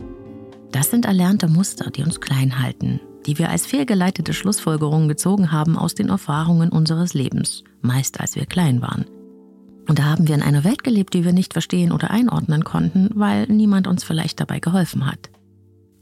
Das 0.71 0.89
sind 0.89 1.05
erlernte 1.05 1.47
Muster, 1.47 1.91
die 1.91 2.03
uns 2.03 2.21
klein 2.21 2.61
halten, 2.61 2.99
die 3.25 3.37
wir 3.37 3.49
als 3.49 3.65
fehlgeleitete 3.65 4.33
Schlussfolgerungen 4.33 5.07
gezogen 5.07 5.51
haben 5.51 5.77
aus 5.77 5.95
den 5.95 6.09
Erfahrungen 6.09 6.69
unseres 6.69 7.13
Lebens, 7.13 7.63
meist 7.81 8.19
als 8.19 8.35
wir 8.35 8.45
klein 8.45 8.81
waren. 8.81 9.05
Und 9.87 9.99
da 9.99 10.03
haben 10.03 10.27
wir 10.27 10.35
in 10.35 10.41
einer 10.41 10.63
Welt 10.63 10.83
gelebt, 10.83 11.13
die 11.13 11.23
wir 11.23 11.33
nicht 11.33 11.53
verstehen 11.53 11.91
oder 11.91 12.11
einordnen 12.11 12.63
konnten, 12.63 13.09
weil 13.13 13.47
niemand 13.47 13.87
uns 13.87 14.03
vielleicht 14.03 14.39
dabei 14.39 14.59
geholfen 14.59 15.05
hat. 15.05 15.29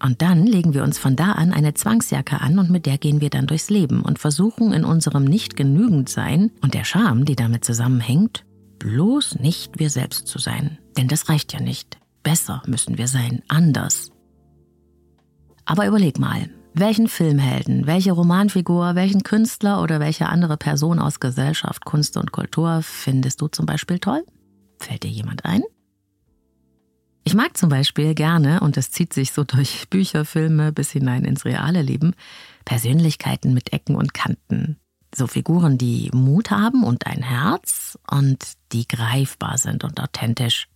Und 0.05 0.21
dann 0.21 0.45
legen 0.45 0.75
wir 0.75 0.83
uns 0.83 0.99
von 0.99 1.15
da 1.15 1.31
an 1.31 1.51
eine 1.51 1.73
Zwangsjacke 1.73 2.39
an 2.39 2.59
und 2.59 2.69
mit 2.69 2.85
der 2.85 2.99
gehen 2.99 3.21
wir 3.21 3.31
dann 3.31 3.47
durchs 3.47 3.71
Leben 3.71 4.03
und 4.03 4.19
versuchen 4.19 4.71
in 4.71 4.85
unserem 4.85 5.23
Nicht-Genügend-Sein 5.23 6.51
und 6.61 6.75
der 6.75 6.83
Scham, 6.83 7.25
die 7.25 7.35
damit 7.35 7.65
zusammenhängt, 7.65 8.45
bloß 8.77 9.39
nicht 9.39 9.79
wir 9.79 9.89
selbst 9.89 10.27
zu 10.27 10.37
sein. 10.37 10.77
Denn 10.95 11.07
das 11.07 11.27
reicht 11.27 11.53
ja 11.53 11.59
nicht. 11.59 11.97
Besser 12.21 12.61
müssen 12.67 12.99
wir 12.99 13.07
sein, 13.07 13.41
anders. 13.47 14.11
Aber 15.65 15.87
überleg 15.87 16.19
mal, 16.19 16.51
welchen 16.75 17.07
Filmhelden, 17.07 17.87
welche 17.87 18.11
Romanfigur, 18.11 18.93
welchen 18.93 19.23
Künstler 19.23 19.81
oder 19.81 19.99
welche 19.99 20.29
andere 20.29 20.57
Person 20.57 20.99
aus 20.99 21.19
Gesellschaft, 21.19 21.83
Kunst 21.83 22.15
und 22.17 22.31
Kultur 22.31 22.81
findest 22.83 23.41
du 23.41 23.47
zum 23.47 23.65
Beispiel 23.65 23.97
toll? 23.97 24.23
Fällt 24.77 25.01
dir 25.01 25.09
jemand 25.09 25.45
ein? 25.45 25.63
Ich 27.27 27.33
mag 27.33 27.57
zum 27.57 27.69
Beispiel 27.69 28.13
gerne, 28.13 28.59
und 28.59 28.77
es 28.77 28.91
zieht 28.91 29.11
sich 29.11 29.31
so 29.31 29.43
durch 29.43 29.89
Bücher, 29.89 30.25
Filme 30.25 30.71
bis 30.71 30.91
hinein 30.91 31.25
ins 31.25 31.43
reale 31.43 31.81
Leben, 31.81 32.13
Persönlichkeiten 32.65 33.51
mit 33.51 33.73
Ecken 33.73 33.95
und 33.95 34.13
Kanten. 34.13 34.77
So 35.13 35.25
Figuren, 35.25 35.79
die 35.79 36.11
Mut 36.13 36.51
haben 36.51 36.83
und 36.83 37.07
ein 37.07 37.23
Herz 37.23 37.97
und 38.11 38.43
die 38.71 38.87
greifbar 38.87 39.57
sind 39.57 39.83
und 39.83 39.99
authentisch. 39.99 40.67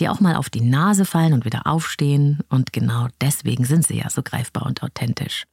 Die 0.00 0.08
auch 0.08 0.18
mal 0.18 0.34
auf 0.34 0.50
die 0.50 0.62
Nase 0.62 1.04
fallen 1.04 1.32
und 1.32 1.44
wieder 1.44 1.66
aufstehen 1.68 2.40
und 2.48 2.72
genau 2.72 3.06
deswegen 3.20 3.64
sind 3.64 3.86
sie 3.86 3.98
ja 3.98 4.10
so 4.10 4.22
greifbar 4.22 4.66
und 4.66 4.82
authentisch. 4.82 5.44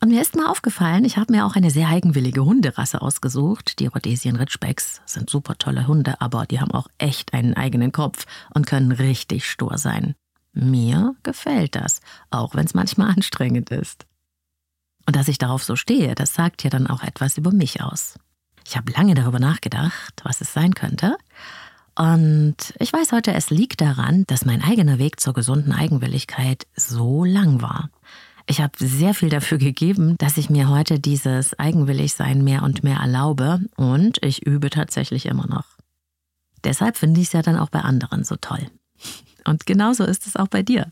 Und 0.00 0.10
mir 0.10 0.22
ist 0.22 0.36
mal 0.36 0.46
aufgefallen, 0.46 1.04
ich 1.04 1.16
habe 1.16 1.32
mir 1.32 1.44
auch 1.44 1.56
eine 1.56 1.70
sehr 1.70 1.88
eigenwillige 1.88 2.44
Hunderasse 2.44 3.02
ausgesucht. 3.02 3.80
Die 3.80 3.86
Rhodesian 3.86 4.36
Ridgebacks 4.36 5.00
sind 5.06 5.28
super 5.28 5.58
tolle 5.58 5.88
Hunde, 5.88 6.20
aber 6.20 6.46
die 6.46 6.60
haben 6.60 6.70
auch 6.70 6.86
echt 6.98 7.34
einen 7.34 7.54
eigenen 7.54 7.90
Kopf 7.90 8.24
und 8.54 8.66
können 8.66 8.92
richtig 8.92 9.50
stur 9.50 9.76
sein. 9.76 10.14
Mir 10.52 11.16
gefällt 11.24 11.74
das, 11.74 12.00
auch 12.30 12.54
wenn 12.54 12.66
es 12.66 12.74
manchmal 12.74 13.10
anstrengend 13.16 13.70
ist. 13.70 14.06
Und 15.06 15.16
dass 15.16 15.28
ich 15.28 15.38
darauf 15.38 15.64
so 15.64 15.74
stehe, 15.74 16.14
das 16.14 16.34
sagt 16.34 16.62
ja 16.62 16.70
dann 16.70 16.86
auch 16.86 17.02
etwas 17.02 17.36
über 17.36 17.50
mich 17.50 17.82
aus. 17.82 18.18
Ich 18.66 18.76
habe 18.76 18.92
lange 18.92 19.14
darüber 19.14 19.40
nachgedacht, 19.40 20.20
was 20.22 20.40
es 20.40 20.52
sein 20.52 20.74
könnte. 20.74 21.16
Und 21.96 22.56
ich 22.78 22.92
weiß 22.92 23.10
heute, 23.10 23.32
es 23.32 23.50
liegt 23.50 23.80
daran, 23.80 24.24
dass 24.28 24.44
mein 24.44 24.62
eigener 24.62 24.98
Weg 24.98 25.18
zur 25.18 25.32
gesunden 25.32 25.72
Eigenwilligkeit 25.72 26.68
so 26.76 27.24
lang 27.24 27.62
war. 27.62 27.90
Ich 28.50 28.62
habe 28.62 28.72
sehr 28.78 29.12
viel 29.12 29.28
dafür 29.28 29.58
gegeben, 29.58 30.16
dass 30.16 30.38
ich 30.38 30.48
mir 30.48 30.70
heute 30.70 30.98
dieses 30.98 31.58
Eigenwilligsein 31.58 32.42
mehr 32.42 32.62
und 32.62 32.82
mehr 32.82 32.96
erlaube 32.96 33.60
und 33.76 34.16
ich 34.22 34.46
übe 34.46 34.70
tatsächlich 34.70 35.26
immer 35.26 35.46
noch. 35.46 35.66
Deshalb 36.64 36.96
finde 36.96 37.20
ich 37.20 37.26
es 37.26 37.34
ja 37.34 37.42
dann 37.42 37.58
auch 37.58 37.68
bei 37.68 37.80
anderen 37.80 38.24
so 38.24 38.36
toll. 38.36 38.70
Und 39.44 39.66
genauso 39.66 40.04
ist 40.04 40.26
es 40.26 40.34
auch 40.34 40.48
bei 40.48 40.62
dir. 40.62 40.90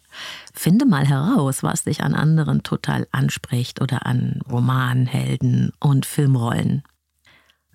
Finde 0.53 0.85
mal 0.85 1.07
heraus, 1.07 1.63
was 1.63 1.85
dich 1.85 2.03
an 2.03 2.15
anderen 2.15 2.63
total 2.63 3.07
anspricht 3.11 3.81
oder 3.81 4.05
an 4.05 4.41
Romanhelden 4.51 5.73
und 5.81 6.05
Filmrollen. 6.05 6.83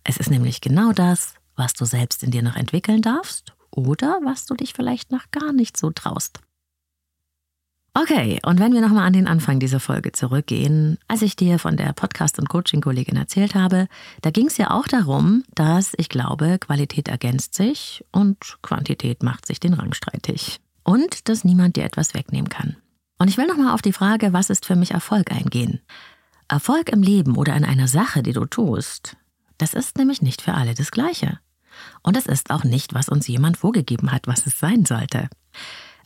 Es 0.03 0.17
ist 0.17 0.29
nämlich 0.29 0.61
genau 0.61 0.91
das, 0.91 1.33
was 1.55 1.73
du 1.73 1.85
selbst 1.85 2.21
in 2.21 2.29
dir 2.29 2.43
noch 2.43 2.55
entwickeln 2.55 3.01
darfst 3.01 3.53
oder 3.71 4.19
was 4.23 4.45
du 4.45 4.53
dich 4.53 4.73
vielleicht 4.73 5.11
noch 5.11 5.31
gar 5.31 5.53
nicht 5.53 5.75
so 5.75 5.89
traust. 5.89 6.39
Okay, 7.93 8.39
und 8.45 8.61
wenn 8.61 8.73
wir 8.73 8.79
nochmal 8.79 9.05
an 9.05 9.11
den 9.11 9.27
Anfang 9.27 9.59
dieser 9.59 9.81
Folge 9.81 10.13
zurückgehen, 10.13 10.97
als 11.09 11.21
ich 11.21 11.35
dir 11.35 11.59
von 11.59 11.75
der 11.75 11.91
Podcast- 11.91 12.39
und 12.39 12.47
Coaching-Kollegin 12.47 13.17
erzählt 13.17 13.53
habe, 13.53 13.89
da 14.21 14.31
ging 14.31 14.47
es 14.47 14.55
ja 14.55 14.71
auch 14.71 14.87
darum, 14.87 15.43
dass 15.55 15.91
ich 15.97 16.07
glaube, 16.07 16.57
Qualität 16.57 17.09
ergänzt 17.09 17.53
sich 17.53 18.05
und 18.13 18.37
Quantität 18.61 19.23
macht 19.23 19.45
sich 19.45 19.59
den 19.59 19.73
Rang 19.73 19.93
streitig. 19.93 20.61
Und 20.83 21.27
dass 21.27 21.43
niemand 21.43 21.75
dir 21.75 21.83
etwas 21.83 22.13
wegnehmen 22.13 22.49
kann. 22.49 22.77
Und 23.19 23.27
ich 23.27 23.37
will 23.37 23.45
nochmal 23.45 23.73
auf 23.73 23.81
die 23.81 23.93
Frage, 23.93 24.31
was 24.31 24.49
ist 24.49 24.65
für 24.65 24.77
mich 24.77 24.91
Erfolg 24.91 25.29
eingehen. 25.31 25.81
Erfolg 26.47 26.89
im 26.89 27.03
Leben 27.03 27.35
oder 27.35 27.55
in 27.55 27.65
einer 27.65 27.89
Sache, 27.89 28.23
die 28.23 28.33
du 28.33 28.45
tust, 28.45 29.17
das 29.57 29.73
ist 29.73 29.97
nämlich 29.97 30.21
nicht 30.21 30.41
für 30.41 30.53
alle 30.53 30.75
das 30.75 30.91
Gleiche. 30.91 31.39
Und 32.03 32.15
es 32.15 32.25
ist 32.25 32.51
auch 32.51 32.63
nicht, 32.63 32.93
was 32.93 33.09
uns 33.09 33.27
jemand 33.27 33.57
vorgegeben 33.57 34.11
hat, 34.13 34.27
was 34.27 34.47
es 34.47 34.57
sein 34.57 34.85
sollte. 34.85 35.29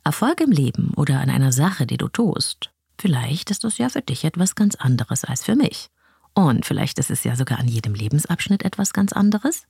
Erfolg 0.06 0.40
im 0.40 0.52
Leben 0.52 0.94
oder 0.96 1.20
an 1.20 1.32
einer 1.32 1.52
Sache, 1.52 1.88
die 1.88 1.98
du 1.98 2.08
tust, 2.08 2.70
vielleicht 3.00 3.50
ist 3.50 3.64
das 3.64 3.80
ja 3.80 3.90
für 3.90 4.04
dich 4.04 4.24
etwas 4.24 4.54
ganz 4.54 4.76
anderes 4.76 5.24
als 5.24 5.44
für 5.44 5.56
mich. 5.56 5.90
Und 6.36 6.64
vielleicht 6.64 7.00
ist 7.00 7.10
es 7.10 7.24
ja 7.24 7.36
sogar 7.36 7.58
an 7.58 7.68
jedem 7.68 7.96
Lebensabschnitt 7.96 8.64
etwas 8.64 8.94
ganz 8.94 9.14
anderes. 9.14 9.64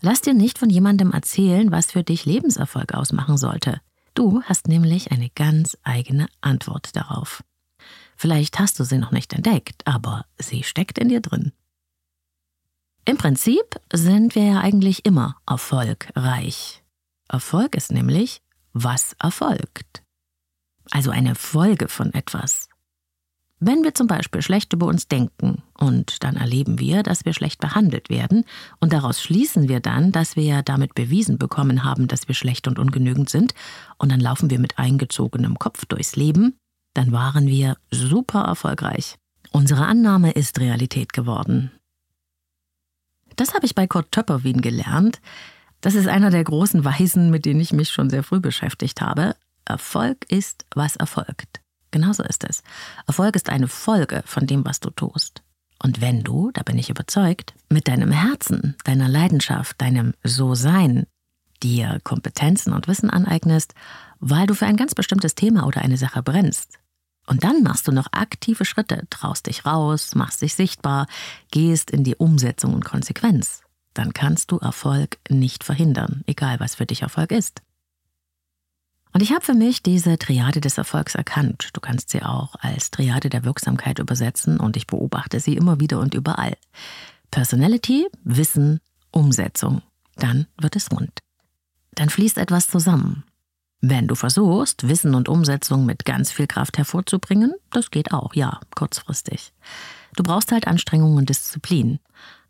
Lass 0.00 0.22
dir 0.22 0.32
nicht 0.32 0.58
von 0.58 0.70
jemandem 0.70 1.12
erzählen, 1.12 1.70
was 1.70 1.92
für 1.92 2.02
dich 2.02 2.24
Lebenserfolg 2.24 2.94
ausmachen 2.94 3.36
sollte. 3.36 3.82
Du 4.14 4.42
hast 4.44 4.68
nämlich 4.68 5.12
eine 5.12 5.28
ganz 5.28 5.76
eigene 5.82 6.28
Antwort 6.40 6.96
darauf. 6.96 7.44
Vielleicht 8.16 8.58
hast 8.58 8.80
du 8.80 8.84
sie 8.84 8.96
noch 8.96 9.12
nicht 9.12 9.34
entdeckt, 9.34 9.86
aber 9.86 10.24
sie 10.38 10.62
steckt 10.62 10.98
in 10.98 11.10
dir 11.10 11.20
drin. 11.20 11.52
Im 13.04 13.18
Prinzip 13.18 13.78
sind 13.92 14.34
wir 14.34 14.44
ja 14.44 14.60
eigentlich 14.60 15.04
immer 15.04 15.36
erfolgreich. 15.46 16.82
Erfolg 17.28 17.74
ist 17.74 17.92
nämlich, 17.92 18.40
was 18.72 19.14
erfolgt. 19.18 20.02
Also 20.90 21.10
eine 21.10 21.34
Folge 21.34 21.88
von 21.88 22.12
etwas. 22.12 22.68
Wenn 23.64 23.84
wir 23.84 23.94
zum 23.94 24.08
Beispiel 24.08 24.42
schlecht 24.42 24.72
über 24.72 24.86
uns 24.86 25.06
denken 25.06 25.62
und 25.78 26.24
dann 26.24 26.34
erleben 26.34 26.80
wir, 26.80 27.04
dass 27.04 27.24
wir 27.24 27.32
schlecht 27.32 27.60
behandelt 27.60 28.10
werden 28.10 28.44
und 28.80 28.92
daraus 28.92 29.22
schließen 29.22 29.68
wir 29.68 29.78
dann, 29.78 30.10
dass 30.10 30.34
wir 30.34 30.42
ja 30.42 30.62
damit 30.62 30.96
bewiesen 30.96 31.38
bekommen 31.38 31.84
haben, 31.84 32.08
dass 32.08 32.26
wir 32.26 32.34
schlecht 32.34 32.66
und 32.66 32.80
ungenügend 32.80 33.30
sind 33.30 33.54
und 33.98 34.10
dann 34.10 34.18
laufen 34.18 34.50
wir 34.50 34.58
mit 34.58 34.78
eingezogenem 34.80 35.60
Kopf 35.60 35.86
durchs 35.86 36.16
Leben, 36.16 36.56
dann 36.94 37.12
waren 37.12 37.46
wir 37.46 37.76
super 37.92 38.40
erfolgreich. 38.40 39.16
Unsere 39.52 39.86
Annahme 39.86 40.32
ist 40.32 40.58
Realität 40.58 41.12
geworden. 41.12 41.70
Das 43.36 43.54
habe 43.54 43.64
ich 43.64 43.76
bei 43.76 43.86
Kurt 43.86 44.10
Töpperwien 44.10 44.60
gelernt, 44.60 45.20
das 45.82 45.94
ist 45.94 46.08
einer 46.08 46.30
der 46.30 46.44
großen 46.44 46.84
Weisen, 46.84 47.30
mit 47.30 47.44
denen 47.44 47.60
ich 47.60 47.72
mich 47.72 47.90
schon 47.90 48.08
sehr 48.08 48.22
früh 48.22 48.40
beschäftigt 48.40 49.00
habe. 49.00 49.36
Erfolg 49.64 50.24
ist, 50.30 50.64
was 50.74 50.96
erfolgt. 50.96 51.60
Genauso 51.90 52.22
ist 52.22 52.44
es. 52.44 52.62
Erfolg 53.06 53.36
ist 53.36 53.50
eine 53.50 53.68
Folge 53.68 54.22
von 54.24 54.46
dem, 54.46 54.64
was 54.64 54.80
du 54.80 54.90
tust. 54.90 55.42
Und 55.82 56.00
wenn 56.00 56.22
du, 56.22 56.50
da 56.52 56.62
bin 56.62 56.78
ich 56.78 56.88
überzeugt, 56.88 57.54
mit 57.68 57.88
deinem 57.88 58.12
Herzen, 58.12 58.76
deiner 58.84 59.08
Leidenschaft, 59.08 59.80
deinem 59.80 60.14
So-Sein 60.24 61.06
dir 61.62 62.00
Kompetenzen 62.02 62.72
und 62.72 62.88
Wissen 62.88 63.10
aneignest, 63.10 63.74
weil 64.20 64.46
du 64.46 64.54
für 64.54 64.66
ein 64.66 64.76
ganz 64.76 64.94
bestimmtes 64.94 65.34
Thema 65.34 65.66
oder 65.66 65.82
eine 65.82 65.98
Sache 65.98 66.22
brennst, 66.22 66.78
und 67.26 67.44
dann 67.44 67.62
machst 67.62 67.86
du 67.86 67.92
noch 67.92 68.08
aktive 68.12 68.64
Schritte, 68.64 69.06
traust 69.10 69.46
dich 69.46 69.64
raus, 69.64 70.14
machst 70.14 70.42
dich 70.42 70.54
sichtbar, 70.54 71.06
gehst 71.50 71.90
in 71.90 72.04
die 72.04 72.16
Umsetzung 72.16 72.74
und 72.74 72.84
Konsequenz, 72.84 73.61
dann 73.94 74.12
kannst 74.12 74.50
du 74.50 74.58
Erfolg 74.58 75.18
nicht 75.28 75.64
verhindern, 75.64 76.22
egal 76.26 76.60
was 76.60 76.76
für 76.76 76.86
dich 76.86 77.02
Erfolg 77.02 77.32
ist. 77.32 77.62
Und 79.12 79.20
ich 79.22 79.32
habe 79.32 79.44
für 79.44 79.54
mich 79.54 79.82
diese 79.82 80.16
Triade 80.16 80.60
des 80.60 80.78
Erfolgs 80.78 81.14
erkannt. 81.14 81.68
Du 81.74 81.80
kannst 81.80 82.10
sie 82.10 82.22
auch 82.22 82.54
als 82.60 82.90
Triade 82.90 83.28
der 83.28 83.44
Wirksamkeit 83.44 83.98
übersetzen 83.98 84.58
und 84.58 84.76
ich 84.76 84.86
beobachte 84.86 85.38
sie 85.38 85.54
immer 85.54 85.80
wieder 85.80 86.00
und 86.00 86.14
überall. 86.14 86.56
Personality, 87.30 88.06
Wissen, 88.24 88.80
Umsetzung. 89.10 89.82
Dann 90.16 90.46
wird 90.58 90.76
es 90.76 90.90
rund. 90.90 91.18
Dann 91.94 92.08
fließt 92.08 92.38
etwas 92.38 92.68
zusammen. 92.68 93.24
Wenn 93.82 94.06
du 94.06 94.14
versuchst, 94.14 94.88
Wissen 94.88 95.14
und 95.14 95.28
Umsetzung 95.28 95.84
mit 95.84 96.04
ganz 96.04 96.30
viel 96.30 96.46
Kraft 96.46 96.78
hervorzubringen, 96.78 97.52
das 97.70 97.90
geht 97.90 98.12
auch, 98.12 98.34
ja, 98.34 98.60
kurzfristig. 98.74 99.52
Du 100.14 100.22
brauchst 100.22 100.52
halt 100.52 100.66
Anstrengung 100.66 101.16
und 101.16 101.28
Disziplin 101.28 101.98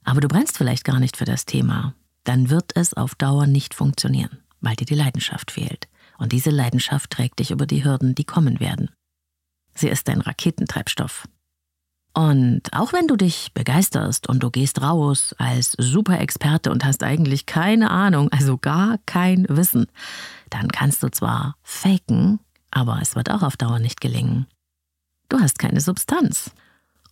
aber 0.05 0.21
du 0.21 0.29
brennst 0.29 0.57
vielleicht 0.57 0.85
gar 0.85 1.01
nicht 1.01 1.17
für 1.17 1.25
das 1.25 1.45
Thema, 1.45 1.95
dann 2.25 2.51
wird 2.51 2.73
es 2.77 2.95
auf 2.95 3.15
Dauer 3.15 3.47
nicht 3.47 3.75
funktionieren, 3.75 4.39
weil 4.61 4.77
dir 4.77 4.87
die 4.87 4.95
Leidenschaft 4.95 5.51
fehlt. 5.51 5.89
Und 6.19 6.33
diese 6.33 6.51
Leidenschaft 6.51 7.11
trägt 7.11 7.41
dich 7.41 7.51
über 7.51 7.67
die 7.67 7.85
Hürden, 7.85 8.15
die 8.15 8.25
kommen 8.25 8.61
werden. 8.61 8.91
Sie 9.75 9.89
ist 9.89 10.09
dein 10.09 10.21
Raketentreibstoff. 10.21 11.27
Und 12.15 12.73
auch 12.75 12.93
wenn 12.93 13.09
du 13.09 13.17
dich 13.17 13.53
begeisterst 13.55 14.29
und 14.29 14.43
du 14.43 14.51
gehst 14.51 14.83
raus 14.83 15.35
als 15.39 15.73
Superexperte 15.79 16.71
und 16.71 16.85
hast 16.85 17.03
eigentlich 17.03 17.47
keine 17.47 17.91
Ahnung, 17.91 18.31
also 18.31 18.59
gar 18.59 18.99
kein 19.07 19.47
Wissen, 19.49 19.87
dann 20.51 20.69
kannst 20.69 21.03
du 21.03 21.11
zwar 21.11 21.57
faken, 21.63 22.39
aber 22.71 22.99
es 23.01 23.17
wird 23.17 23.31
auch 23.31 23.43
auf 23.43 23.57
Dauer 23.57 23.79
nicht 23.79 24.03
gelingen. 24.03 24.47
Du 25.31 25.41
hast 25.41 25.59
keine 25.59 25.81
Substanz. 25.81 26.51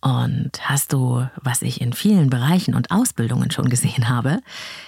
Und 0.01 0.51
hast 0.67 0.93
du, 0.93 1.27
was 1.41 1.61
ich 1.61 1.79
in 1.79 1.93
vielen 1.93 2.31
Bereichen 2.31 2.73
und 2.73 2.89
Ausbildungen 2.89 3.51
schon 3.51 3.69
gesehen 3.69 4.09
habe, 4.09 4.41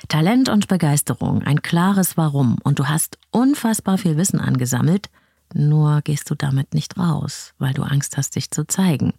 Talent 0.08 0.49
und 0.49 0.67
Begeisterung, 0.67 1.43
ein 1.43 1.62
klares 1.62 2.17
Warum 2.17 2.58
und 2.63 2.80
du 2.80 2.88
hast 2.88 3.19
unfassbar 3.30 3.99
viel 3.99 4.17
Wissen 4.17 4.39
angesammelt, 4.39 5.10
nur 5.54 6.02
gehst 6.02 6.32
du 6.32 6.36
damit 6.36 6.73
nicht 6.73 6.97
raus, 6.97 7.54
weil 7.60 7.73
du 7.73 7.84
Angst 7.84 8.17
hast, 8.17 8.36
dich 8.36 8.49
zu 8.49 8.65
zeigen 8.65 9.13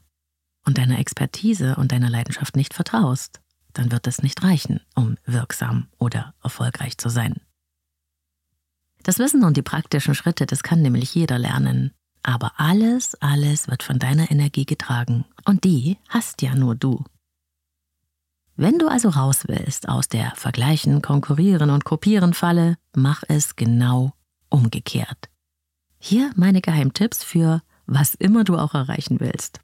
und 0.65 0.79
deiner 0.79 0.99
Expertise 0.99 1.77
und 1.77 1.93
deiner 1.93 2.11
Leidenschaft 2.11 2.57
nicht 2.57 2.75
vertraust, 2.75 3.41
dann 3.73 3.93
wird 3.93 4.07
es 4.07 4.23
nicht 4.23 4.43
reichen, 4.43 4.81
um 4.95 5.17
wirksam 5.25 5.89
oder 5.99 6.35
erfolgreich 6.43 6.99
zu 6.99 7.09
sein. 7.09 7.37
Das 9.03 9.19
Wissen 9.19 9.45
und 9.45 9.57
die 9.57 9.63
praktischen 9.63 10.15
Schritte, 10.15 10.47
das 10.47 10.63
kann 10.63 10.81
nämlich 10.81 11.15
jeder 11.15 11.39
lernen. 11.39 11.93
Aber 12.25 12.53
alles, 12.57 13.15
alles 13.21 13.69
wird 13.69 13.83
von 13.83 13.99
deiner 13.99 14.31
Energie 14.31 14.65
getragen. 14.65 15.27
Und 15.45 15.63
die 15.65 15.99
hast 16.09 16.41
ja 16.41 16.55
nur 16.55 16.75
du. 16.75 17.05
Wenn 18.57 18.79
du 18.79 18.89
also 18.89 19.11
raus 19.11 19.45
willst 19.47 19.89
aus 19.89 20.09
der 20.09 20.33
Vergleichen, 20.35 21.03
Konkurrieren 21.03 21.69
und 21.69 21.85
Kopieren 21.85 22.33
Falle, 22.33 22.77
mach 22.97 23.25
es 23.29 23.57
genau 23.57 24.13
umgekehrt. 24.49 25.29
Hier 25.99 26.31
meine 26.35 26.63
Geheimtipps 26.63 27.23
für 27.23 27.63
was 27.87 28.15
immer 28.15 28.45
du 28.45 28.57
auch 28.57 28.73
erreichen 28.73 29.21
willst. 29.21 29.61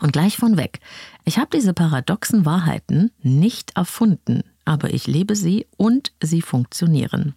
Und 0.00 0.12
gleich 0.12 0.36
von 0.36 0.56
weg. 0.56 0.78
Ich 1.24 1.38
habe 1.38 1.50
diese 1.52 1.74
paradoxen 1.74 2.46
Wahrheiten 2.46 3.10
nicht 3.22 3.76
erfunden, 3.76 4.44
aber 4.64 4.94
ich 4.94 5.08
lebe 5.08 5.34
sie 5.34 5.66
und 5.76 6.12
sie 6.22 6.42
funktionieren. 6.42 7.34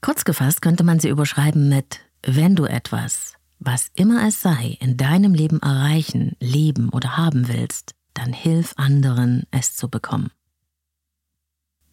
Kurz 0.00 0.24
gefasst 0.24 0.62
könnte 0.62 0.84
man 0.84 1.00
sie 1.00 1.08
überschreiben 1.08 1.68
mit, 1.68 2.00
wenn 2.22 2.56
du 2.56 2.64
etwas, 2.64 3.34
was 3.58 3.90
immer 3.94 4.26
es 4.26 4.40
sei, 4.40 4.76
in 4.80 4.96
deinem 4.96 5.34
Leben 5.34 5.60
erreichen, 5.60 6.36
leben 6.40 6.88
oder 6.90 7.16
haben 7.16 7.48
willst, 7.48 7.94
dann 8.14 8.32
hilf 8.32 8.74
anderen, 8.76 9.44
es 9.50 9.76
zu 9.76 9.88
bekommen. 9.88 10.30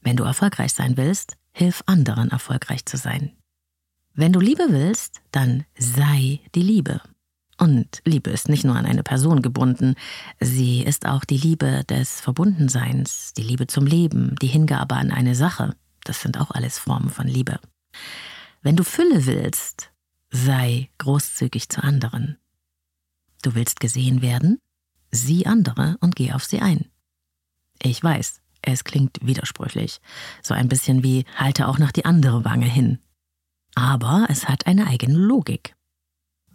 Wenn 0.01 0.15
du 0.15 0.23
erfolgreich 0.23 0.73
sein 0.73 0.97
willst, 0.97 1.37
hilf 1.51 1.83
anderen, 1.85 2.31
erfolgreich 2.31 2.85
zu 2.85 2.97
sein. 2.97 3.33
Wenn 4.13 4.33
du 4.33 4.39
Liebe 4.39 4.67
willst, 4.69 5.21
dann 5.31 5.65
sei 5.77 6.39
die 6.55 6.61
Liebe. 6.61 7.01
Und 7.57 8.01
Liebe 8.05 8.29
ist 8.29 8.49
nicht 8.49 8.63
nur 8.63 8.75
an 8.75 8.85
eine 8.85 9.03
Person 9.03 9.41
gebunden, 9.41 9.95
sie 10.39 10.83
ist 10.83 11.05
auch 11.05 11.25
die 11.25 11.37
Liebe 11.37 11.83
des 11.89 12.21
Verbundenseins, 12.21 13.33
die 13.35 13.43
Liebe 13.43 13.67
zum 13.67 13.85
Leben, 13.85 14.35
die 14.41 14.47
Hingabe 14.47 14.95
an 14.95 15.11
eine 15.11 15.35
Sache. 15.35 15.75
Das 16.03 16.21
sind 16.21 16.39
auch 16.39 16.51
alles 16.51 16.77
Formen 16.77 17.09
von 17.09 17.27
Liebe. 17.27 17.59
Wenn 18.61 18.75
du 18.75 18.83
Fülle 18.83 19.25
willst, 19.25 19.91
sei 20.29 20.89
großzügig 20.97 21.69
zu 21.69 21.83
anderen. 21.83 22.37
Du 23.41 23.55
willst 23.55 23.79
gesehen 23.79 24.21
werden? 24.21 24.59
Sieh 25.11 25.45
andere 25.45 25.97
und 26.01 26.15
geh 26.15 26.33
auf 26.33 26.43
sie 26.43 26.59
ein. 26.59 26.89
Ich 27.81 28.03
weiß, 28.03 28.41
es 28.61 28.83
klingt 28.83 29.19
widersprüchlich, 29.21 30.01
so 30.41 30.53
ein 30.53 30.67
bisschen 30.67 31.03
wie 31.03 31.25
halte 31.35 31.67
auch 31.67 31.77
noch 31.77 31.91
die 31.91 32.05
andere 32.05 32.43
Wange 32.43 32.65
hin. 32.65 32.99
Aber 33.75 34.25
es 34.29 34.49
hat 34.49 34.67
eine 34.67 34.87
eigene 34.87 35.17
Logik. 35.17 35.75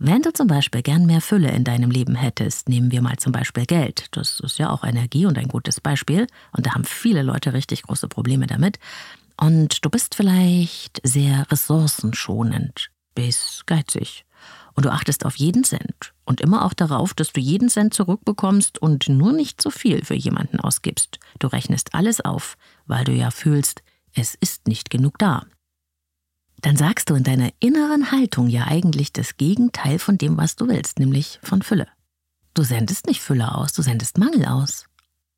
Wenn 0.05 0.23
du 0.23 0.33
zum 0.33 0.49
Beispiel 0.49 0.83
gern 0.83 1.07
mehr 1.07 1.21
Fülle 1.21 1.53
in 1.53 1.63
deinem 1.63 1.91
Leben 1.91 2.17
hättest, 2.17 2.69
nehmen 2.69 2.91
wir 2.91 3.03
mal 3.03 3.19
zum 3.19 3.31
Beispiel 3.31 3.67
Geld, 3.67 4.09
das 4.11 4.41
ist 4.41 4.59
ja 4.59 4.71
auch 4.71 4.83
Energie 4.83 5.27
und 5.27 5.39
ein 5.39 5.47
gutes 5.47 5.81
Beispiel, 5.81 6.27
und 6.51 6.67
da 6.67 6.75
haben 6.75 6.85
viele 6.85 7.23
Leute 7.23 7.53
richtig 7.53 7.83
große 7.83 8.09
Probleme 8.09 8.49
damit, 8.49 8.81
und 9.41 9.85
du 9.85 9.91
bist 9.91 10.17
vielleicht 10.17 11.01
sehr 11.05 11.51
ressourcenschonend, 11.51 12.91
bis 13.15 13.63
geizig, 13.67 14.25
und 14.75 14.87
du 14.87 14.91
achtest 14.91 15.25
auf 15.27 15.37
jeden 15.37 15.65
Cent 15.65 16.15
und 16.25 16.41
immer 16.41 16.65
auch 16.65 16.73
darauf, 16.73 17.15
dass 17.15 17.33
du 17.33 17.41
jeden 17.41 17.69
Cent 17.69 17.95
zurückbekommst 17.95 18.79
und 18.79 19.09
nur 19.09 19.33
nicht 19.33 19.61
zu 19.61 19.71
viel 19.71 20.05
für 20.05 20.15
jemanden 20.15 20.61
ausgibst. 20.61 21.19
Du 21.39 21.47
rechnest 21.47 21.95
alles 21.95 22.21
auf, 22.21 22.57
weil 22.87 23.05
du 23.05 23.13
ja 23.13 23.31
fühlst, 23.31 23.83
es 24.15 24.35
ist 24.35 24.69
nicht 24.69 24.91
genug 24.91 25.19
da 25.19 25.45
dann 26.63 26.77
sagst 26.77 27.11
du 27.11 27.15
in 27.15 27.25
deiner 27.25 27.51
inneren 27.59 28.13
Haltung 28.13 28.49
ja 28.49 28.67
eigentlich 28.67 29.13
das 29.13 29.37
Gegenteil 29.37 29.99
von 29.99 30.17
dem, 30.17 30.37
was 30.39 30.57
du 30.57 30.69
willst, 30.69 30.99
nämlich 30.99 31.41
von 31.43 31.61
Fülle. 31.61 31.89
Du 32.55 32.63
sendest 32.63 33.07
nicht 33.07 33.21
Fülle 33.21 33.55
aus, 33.55 33.73
du 33.73 33.83
sendest 33.83 34.17
Mangel 34.17 34.47
aus. 34.47 34.87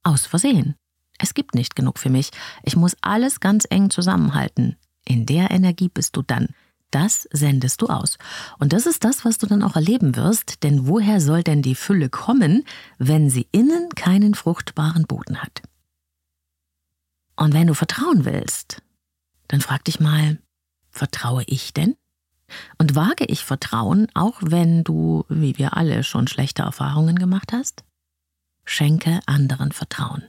Aus 0.03 0.27
Versehen. 0.27 0.75
Es 1.19 1.33
gibt 1.33 1.55
nicht 1.55 1.77
genug 1.77 1.99
für 1.99 2.11
mich. 2.11 2.31
Ich 2.63 2.77
muss 2.77 2.97
alles 3.01 3.41
ganz 3.41 3.67
eng 3.71 3.89
zusammenhalten. 3.89 4.77
In 5.07 5.25
der 5.25 5.51
Energie 5.51 5.89
bist 5.89 6.17
du 6.17 6.23
dann. 6.23 6.49
Das 6.95 7.29
sendest 7.33 7.83
du 7.83 7.89
aus. 7.89 8.19
Und 8.61 8.73
das 8.73 8.87
ist 8.87 9.03
das, 9.03 9.25
was 9.25 9.39
du 9.39 9.47
dann 9.47 9.65
auch 9.65 9.75
erleben 9.75 10.15
wirst, 10.15 10.63
denn 10.63 10.87
woher 10.87 11.21
soll 11.21 11.43
denn 11.43 11.61
die 11.61 11.75
Fülle 11.75 12.09
kommen, 12.09 12.65
wenn 12.99 13.31
sie 13.31 13.49
innen 13.51 13.89
keinen 13.97 14.35
fruchtbaren 14.35 15.05
Boden 15.09 15.43
hat? 15.43 15.63
Und 17.35 17.53
wenn 17.53 17.67
du 17.67 17.75
vertrauen 17.75 18.25
willst, 18.25 18.81
dann 19.49 19.61
frag 19.61 19.85
dich 19.85 19.99
mal, 19.99 20.39
Vertraue 20.95 21.43
ich 21.49 21.75
denn? 21.75 21.97
Und 22.79 22.95
wage 22.95 23.25
ich 23.25 23.45
Vertrauen, 23.45 24.07
auch 24.15 24.39
wenn 24.41 24.85
du, 24.85 25.25
wie 25.29 25.59
wir 25.59 25.77
alle, 25.77 26.05
schon 26.05 26.29
schlechte 26.29 26.63
Erfahrungen 26.63 27.19
gemacht 27.19 27.53
hast? 27.53 27.83
Schenke 28.65 29.19
anderen 29.27 29.73
Vertrauen. 29.73 30.23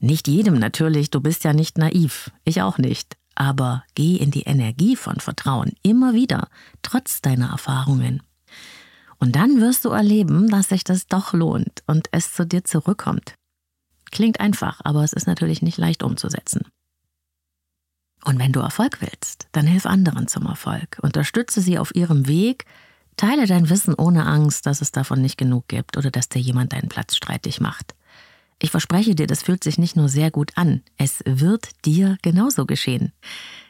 Nicht 0.00 0.28
jedem 0.28 0.58
natürlich, 0.58 1.10
du 1.10 1.20
bist 1.20 1.44
ja 1.44 1.52
nicht 1.52 1.76
naiv, 1.76 2.30
ich 2.44 2.62
auch 2.62 2.78
nicht, 2.78 3.17
aber 3.38 3.84
geh 3.94 4.16
in 4.16 4.30
die 4.30 4.42
Energie 4.42 4.96
von 4.96 5.20
Vertrauen 5.20 5.72
immer 5.82 6.12
wieder, 6.12 6.48
trotz 6.82 7.22
deiner 7.22 7.50
Erfahrungen. 7.50 8.22
Und 9.18 9.36
dann 9.36 9.60
wirst 9.60 9.84
du 9.84 9.90
erleben, 9.90 10.48
dass 10.48 10.68
sich 10.68 10.84
das 10.84 11.06
doch 11.06 11.32
lohnt 11.32 11.82
und 11.86 12.08
es 12.10 12.32
zu 12.32 12.44
dir 12.44 12.64
zurückkommt. 12.64 13.34
Klingt 14.10 14.40
einfach, 14.40 14.80
aber 14.84 15.04
es 15.04 15.12
ist 15.12 15.26
natürlich 15.26 15.62
nicht 15.62 15.78
leicht 15.78 16.02
umzusetzen. 16.02 16.62
Und 18.24 18.38
wenn 18.40 18.52
du 18.52 18.60
Erfolg 18.60 19.00
willst, 19.00 19.46
dann 19.52 19.66
hilf 19.66 19.86
anderen 19.86 20.26
zum 20.26 20.46
Erfolg. 20.46 20.98
Unterstütze 21.02 21.60
sie 21.60 21.78
auf 21.78 21.94
ihrem 21.94 22.26
Weg. 22.26 22.64
Teile 23.16 23.46
dein 23.46 23.70
Wissen 23.70 23.94
ohne 23.94 24.26
Angst, 24.26 24.66
dass 24.66 24.80
es 24.80 24.90
davon 24.90 25.20
nicht 25.20 25.38
genug 25.38 25.68
gibt 25.68 25.96
oder 25.96 26.10
dass 26.10 26.28
dir 26.28 26.40
jemand 26.40 26.72
deinen 26.72 26.88
Platz 26.88 27.16
streitig 27.16 27.60
macht. 27.60 27.94
Ich 28.60 28.70
verspreche 28.70 29.14
dir, 29.14 29.26
das 29.26 29.42
fühlt 29.42 29.62
sich 29.62 29.78
nicht 29.78 29.96
nur 29.96 30.08
sehr 30.08 30.30
gut 30.30 30.52
an, 30.56 30.82
es 30.96 31.22
wird 31.24 31.84
dir 31.84 32.18
genauso 32.22 32.66
geschehen. 32.66 33.12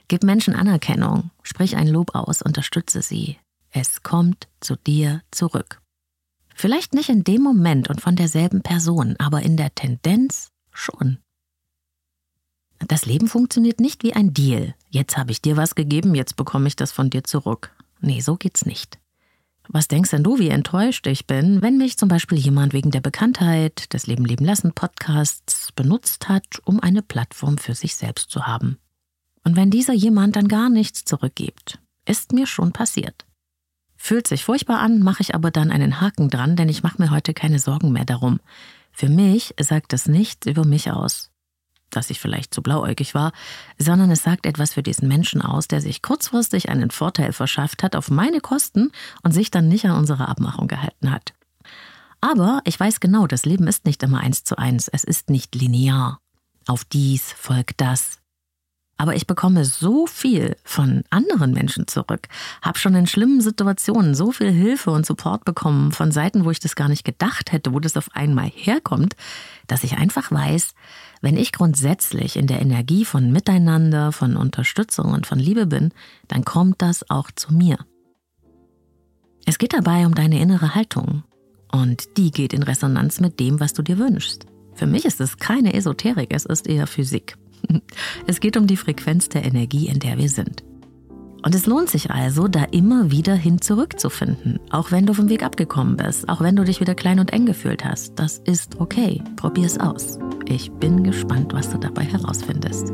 Gib 0.09 0.23
Menschen 0.23 0.55
Anerkennung, 0.55 1.31
sprich 1.43 1.77
ein 1.77 1.89
Lob 1.89 2.15
aus, 2.15 2.41
unterstütze 2.41 3.03
sie. 3.03 3.37
Es 3.71 4.03
kommt 4.03 4.49
zu 4.61 4.77
dir 4.77 5.23
zurück. 5.31 5.83
Vielleicht 6.55 6.95
nicht 6.95 7.11
in 7.11 7.23
dem 7.23 7.43
Moment 7.43 7.89
und 7.89 8.01
von 8.01 8.17
derselben 8.17 8.63
Person, 8.63 9.15
aber 9.19 9.43
in 9.43 9.57
der 9.59 9.75
Tendenz 9.75 10.49
schon. 10.73 11.19
Das 12.87 13.07
Leben 13.07 13.29
funktioniert 13.29 13.81
nicht 13.81 14.03
wie 14.03 14.15
ein 14.15 14.33
Deal. 14.33 14.75
Jetzt 14.89 15.19
habe 15.19 15.33
ich 15.33 15.43
dir 15.43 15.57
was 15.57 15.75
gegeben, 15.75 16.15
jetzt 16.15 16.37
bekomme 16.37 16.69
ich 16.69 16.77
das 16.77 16.93
von 16.93 17.11
dir 17.11 17.25
zurück. 17.25 17.75
Nee, 18.01 18.21
so 18.21 18.37
geht's 18.37 18.65
nicht. 18.65 18.99
Was 19.71 19.87
denkst 19.87 20.11
denn 20.11 20.23
du, 20.23 20.39
wie 20.39 20.49
enttäuscht 20.49 21.07
ich 21.07 21.27
bin, 21.27 21.61
wenn 21.61 21.77
mich 21.77 21.99
zum 21.99 22.09
Beispiel 22.09 22.39
jemand 22.39 22.73
wegen 22.73 22.91
der 22.91 23.03
Bekanntheit 23.03 23.93
des 23.93 24.07
Leben 24.07 24.25
leben 24.25 24.45
lassen 24.45 24.73
Podcasts 24.73 25.73
benutzt 25.73 26.29
hat, 26.29 26.47
um 26.65 26.81
eine 26.81 27.03
Plattform 27.03 27.59
für 27.59 27.75
sich 27.75 27.95
selbst 27.95 28.31
zu 28.31 28.47
haben? 28.47 28.79
Und 29.45 29.57
wenn 29.57 29.71
dieser 29.71 29.93
jemand 29.93 30.37
dann 30.37 30.49
gar 30.49 30.71
nichts 30.71 31.05
zurückgibt, 31.05 31.79
ist 32.07 32.33
mir 32.33 32.47
schon 32.47 32.73
passiert. 32.73 33.27
Fühlt 33.97 34.27
sich 34.27 34.45
furchtbar 34.45 34.79
an, 34.79 35.01
mache 35.01 35.23
ich 35.23 35.35
aber 35.35 35.51
dann 35.51 35.71
einen 35.71 36.01
Haken 36.01 36.31
dran, 36.31 36.57
denn 36.57 36.69
ich 36.69 36.83
mache 36.83 37.03
mir 37.03 37.11
heute 37.11 37.35
keine 37.35 37.59
Sorgen 37.59 37.93
mehr 37.93 38.07
darum. 38.07 38.41
Für 38.91 39.09
mich 39.09 39.55
sagt 39.61 39.93
das 39.93 40.07
nichts 40.07 40.47
über 40.47 40.65
mich 40.65 40.91
aus 40.91 41.31
dass 41.91 42.11
ich 42.11 42.21
vielleicht 42.21 42.55
zu 42.55 42.63
blauäugig 42.63 43.15
war, 43.15 43.33
sondern 43.79 44.11
es 44.11 44.23
sagt 44.23 44.47
etwas 44.47 44.75
für 44.75 44.83
diesen 44.83 45.09
Menschen 45.09 45.43
aus, 45.43 45.69
der 45.69 45.81
sich 45.81 46.03
kurzfristig 46.03 46.69
einen 46.69 46.91
Vorteil 46.91 47.33
verschafft 47.33 47.83
hat 47.83 47.97
auf 47.97 48.11
meine 48.11 48.41
Kosten 48.41 48.93
und 49.23 49.33
sich 49.33 49.51
dann 49.51 49.69
nicht 49.69 49.85
an 49.87 49.97
unsere 49.97 50.29
Abmachung 50.29 50.69
gehalten 50.69 51.11
hat. 51.11 51.35
Aber 52.21 52.61
ich 52.65 52.79
weiß 52.79 53.01
genau, 53.01 53.27
das 53.27 53.45
Leben 53.45 53.67
ist 53.67 53.85
nicht 53.85 54.03
immer 54.03 54.21
eins 54.21 54.45
zu 54.45 54.59
eins, 54.59 54.89
es 54.89 55.05
ist 55.05 55.31
nicht 55.31 55.55
linear. 55.55 56.21
Auf 56.67 56.85
dies 56.85 57.33
folgt 57.33 57.81
das, 57.81 58.18
aber 58.99 59.15
ich 59.15 59.29
bekomme 59.29 59.65
so 59.65 60.07
viel 60.07 60.57
von 60.65 61.05
anderen 61.09 61.53
Menschen 61.53 61.87
zurück, 61.87 62.29
habe 62.61 62.79
schon 62.79 62.97
in 62.97 63.07
schlimmen 63.07 63.41
Situationen 63.41 64.15
so 64.15 64.33
viel 64.33 64.51
Hilfe 64.51 64.91
und 64.91 65.07
Support 65.07 65.45
bekommen 65.45 65.93
von 65.93 66.11
Seiten, 66.11 66.45
wo 66.45 66.51
ich 66.51 66.59
das 66.59 66.75
gar 66.75 66.89
nicht 66.89 67.05
gedacht 67.05 67.53
hätte, 67.53 67.73
wo 67.73 67.79
das 67.79 67.97
auf 67.97 68.11
einmal 68.15 68.51
herkommt, 68.53 69.15
dass 69.69 69.85
ich 69.85 69.97
einfach 69.97 70.33
weiß, 70.33 70.75
wenn 71.21 71.37
ich 71.37 71.53
grundsätzlich 71.53 72.37
in 72.37 72.49
der 72.49 72.61
Energie 72.61 73.05
von 73.05 73.31
Miteinander, 73.31 74.11
von 74.11 74.37
Unterstützung 74.37 75.13
und 75.13 75.27
von 75.27 75.39
Liebe 75.39 75.67
bin, 75.67 75.93
dann 76.27 76.45
kommt 76.45 76.83
das 76.83 77.09
auch 77.09 77.31
zu 77.31 77.55
mir. 77.55 77.79
Es 79.47 79.59
geht 79.59 79.73
dabei 79.73 80.07
um 80.07 80.15
deine 80.15 80.41
innere 80.41 80.75
Haltung 80.75 81.23
und 81.71 82.17
die 82.17 82.33
geht 82.33 82.53
in 82.53 82.65
Resonanz 82.65 83.21
mit 83.21 83.39
dem, 83.39 83.61
was 83.61 83.75
du 83.75 83.83
dir 83.83 83.99
wünschst. 83.99 84.47
Für 84.75 84.87
mich 84.87 85.05
ist 85.05 85.21
es 85.21 85.39
keine 85.39 85.75
Esoterik, 85.75 86.33
es 86.33 86.45
ist 86.45 86.67
eher 86.67 86.87
Physik. 86.87 87.37
Es 88.27 88.41
geht 88.41 88.57
um 88.57 88.67
die 88.67 88.77
Frequenz 88.77 89.29
der 89.29 89.45
Energie, 89.45 89.89
in 89.89 89.99
der 89.99 90.19
wir 90.19 90.29
sind. 90.29 90.65
Und 91.45 91.55
es 91.55 91.67
lohnt 91.67 91.89
sich 91.89 92.11
also, 92.11 92.49
da 92.49 92.65
immer 92.65 93.11
wieder 93.11 93.35
hin 93.35 93.61
zurückzufinden, 93.61 94.59
auch 94.71 94.91
wenn 94.91 95.07
du 95.07 95.15
vom 95.15 95.29
Weg 95.29 95.45
abgekommen 95.45 95.97
bist, 95.97 96.29
auch 96.29 96.41
wenn 96.41 96.57
du 96.57 96.65
dich 96.65 96.81
wieder 96.81 96.95
klein 96.95 97.21
und 97.21 97.33
eng 97.33 97.47
gefühlt 97.47 97.85
hast. 97.85 98.19
Das 98.19 98.39
ist 98.39 98.81
okay. 98.81 99.23
Probier's 99.37 99.79
aus. 99.79 100.19
Ich 100.47 100.71
bin 100.73 101.05
gespannt, 101.05 101.53
was 101.53 101.71
du 101.71 101.79
dabei 101.79 102.05
herausfindest. 102.05 102.93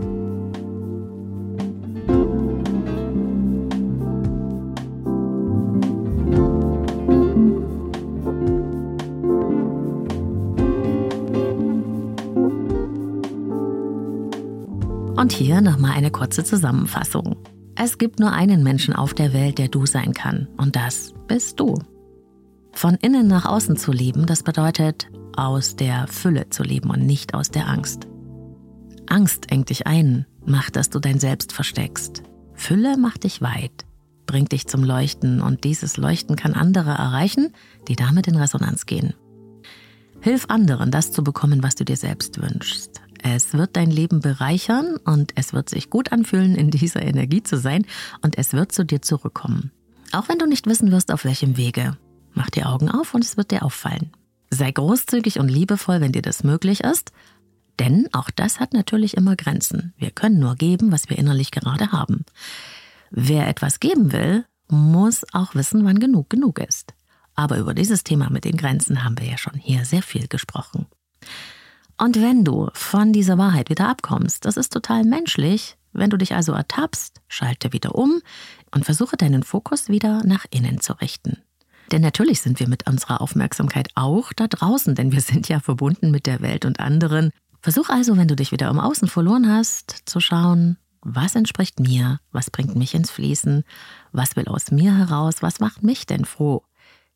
Und 15.24 15.32
hier 15.32 15.62
nochmal 15.62 15.92
eine 15.92 16.10
kurze 16.10 16.44
Zusammenfassung. 16.44 17.36
Es 17.76 17.96
gibt 17.96 18.20
nur 18.20 18.32
einen 18.32 18.62
Menschen 18.62 18.92
auf 18.92 19.14
der 19.14 19.32
Welt, 19.32 19.56
der 19.56 19.68
du 19.68 19.86
sein 19.86 20.12
kann. 20.12 20.48
Und 20.58 20.76
das 20.76 21.14
bist 21.26 21.58
du. 21.58 21.78
Von 22.72 22.96
innen 22.96 23.26
nach 23.26 23.46
außen 23.46 23.78
zu 23.78 23.90
leben, 23.90 24.26
das 24.26 24.42
bedeutet, 24.42 25.08
aus 25.34 25.76
der 25.76 26.08
Fülle 26.08 26.50
zu 26.50 26.62
leben 26.62 26.90
und 26.90 27.06
nicht 27.06 27.32
aus 27.32 27.50
der 27.50 27.68
Angst. 27.68 28.06
Angst 29.06 29.50
engt 29.50 29.70
dich 29.70 29.86
ein, 29.86 30.26
macht, 30.44 30.76
dass 30.76 30.90
du 30.90 30.98
dein 30.98 31.18
Selbst 31.18 31.54
versteckst. 31.54 32.22
Fülle 32.52 32.98
macht 32.98 33.24
dich 33.24 33.40
weit, 33.40 33.86
bringt 34.26 34.52
dich 34.52 34.66
zum 34.66 34.84
Leuchten 34.84 35.40
und 35.40 35.64
dieses 35.64 35.96
Leuchten 35.96 36.36
kann 36.36 36.52
andere 36.52 36.90
erreichen, 36.90 37.54
die 37.88 37.96
damit 37.96 38.26
in 38.26 38.36
Resonanz 38.36 38.84
gehen. 38.84 39.14
Hilf 40.20 40.44
anderen, 40.50 40.90
das 40.90 41.12
zu 41.12 41.24
bekommen, 41.24 41.62
was 41.62 41.76
du 41.76 41.86
dir 41.86 41.96
selbst 41.96 42.42
wünschst. 42.42 43.00
Es 43.26 43.54
wird 43.54 43.74
dein 43.76 43.90
Leben 43.90 44.20
bereichern 44.20 44.98
und 44.98 45.32
es 45.34 45.54
wird 45.54 45.70
sich 45.70 45.88
gut 45.88 46.12
anfühlen, 46.12 46.54
in 46.54 46.70
dieser 46.70 47.00
Energie 47.00 47.42
zu 47.42 47.56
sein 47.56 47.86
und 48.20 48.36
es 48.36 48.52
wird 48.52 48.70
zu 48.70 48.84
dir 48.84 49.00
zurückkommen. 49.00 49.72
Auch 50.12 50.28
wenn 50.28 50.38
du 50.38 50.46
nicht 50.46 50.66
wissen 50.66 50.92
wirst, 50.92 51.10
auf 51.10 51.24
welchem 51.24 51.56
Wege. 51.56 51.96
Mach 52.34 52.50
die 52.50 52.64
Augen 52.64 52.90
auf 52.90 53.14
und 53.14 53.24
es 53.24 53.38
wird 53.38 53.50
dir 53.50 53.62
auffallen. 53.62 54.12
Sei 54.50 54.70
großzügig 54.70 55.40
und 55.40 55.48
liebevoll, 55.48 56.02
wenn 56.02 56.12
dir 56.12 56.20
das 56.20 56.44
möglich 56.44 56.84
ist, 56.84 57.12
denn 57.78 58.10
auch 58.12 58.28
das 58.28 58.60
hat 58.60 58.74
natürlich 58.74 59.16
immer 59.16 59.36
Grenzen. 59.36 59.94
Wir 59.96 60.10
können 60.10 60.38
nur 60.38 60.54
geben, 60.54 60.92
was 60.92 61.08
wir 61.08 61.16
innerlich 61.16 61.50
gerade 61.50 61.92
haben. 61.92 62.26
Wer 63.10 63.48
etwas 63.48 63.80
geben 63.80 64.12
will, 64.12 64.44
muss 64.68 65.24
auch 65.32 65.54
wissen, 65.54 65.86
wann 65.86 65.98
genug 65.98 66.28
genug 66.28 66.58
ist. 66.58 66.92
Aber 67.34 67.56
über 67.56 67.72
dieses 67.72 68.04
Thema 68.04 68.28
mit 68.28 68.44
den 68.44 68.58
Grenzen 68.58 69.02
haben 69.02 69.18
wir 69.18 69.26
ja 69.26 69.38
schon 69.38 69.54
hier 69.54 69.86
sehr 69.86 70.02
viel 70.02 70.28
gesprochen. 70.28 70.86
Und 71.96 72.20
wenn 72.20 72.44
du 72.44 72.70
von 72.72 73.12
dieser 73.12 73.38
Wahrheit 73.38 73.70
wieder 73.70 73.88
abkommst, 73.88 74.44
das 74.44 74.56
ist 74.56 74.72
total 74.72 75.04
menschlich, 75.04 75.76
wenn 75.92 76.10
du 76.10 76.16
dich 76.16 76.34
also 76.34 76.52
ertappst, 76.52 77.20
schalte 77.28 77.72
wieder 77.72 77.94
um 77.94 78.20
und 78.72 78.84
versuche 78.84 79.16
deinen 79.16 79.44
Fokus 79.44 79.88
wieder 79.88 80.22
nach 80.24 80.44
innen 80.50 80.80
zu 80.80 80.94
richten. 80.94 81.38
Denn 81.92 82.02
natürlich 82.02 82.40
sind 82.40 82.58
wir 82.58 82.68
mit 82.68 82.88
unserer 82.88 83.20
Aufmerksamkeit 83.20 83.88
auch 83.94 84.32
da 84.32 84.48
draußen, 84.48 84.94
denn 84.94 85.12
wir 85.12 85.20
sind 85.20 85.48
ja 85.48 85.60
verbunden 85.60 86.10
mit 86.10 86.26
der 86.26 86.40
Welt 86.40 86.64
und 86.64 86.80
anderen. 86.80 87.30
Versuch 87.60 87.88
also, 87.88 88.16
wenn 88.16 88.28
du 88.28 88.36
dich 88.36 88.50
wieder 88.50 88.68
im 88.70 88.80
Außen 88.80 89.06
verloren 89.06 89.48
hast, 89.48 90.02
zu 90.06 90.18
schauen, 90.18 90.76
was 91.02 91.34
entspricht 91.34 91.78
mir, 91.80 92.18
was 92.32 92.50
bringt 92.50 92.74
mich 92.74 92.94
ins 92.94 93.10
Fließen, 93.10 93.62
was 94.12 94.36
will 94.36 94.48
aus 94.48 94.70
mir 94.70 94.96
heraus, 94.96 95.42
was 95.42 95.60
macht 95.60 95.82
mich 95.82 96.06
denn 96.06 96.24
froh, 96.24 96.64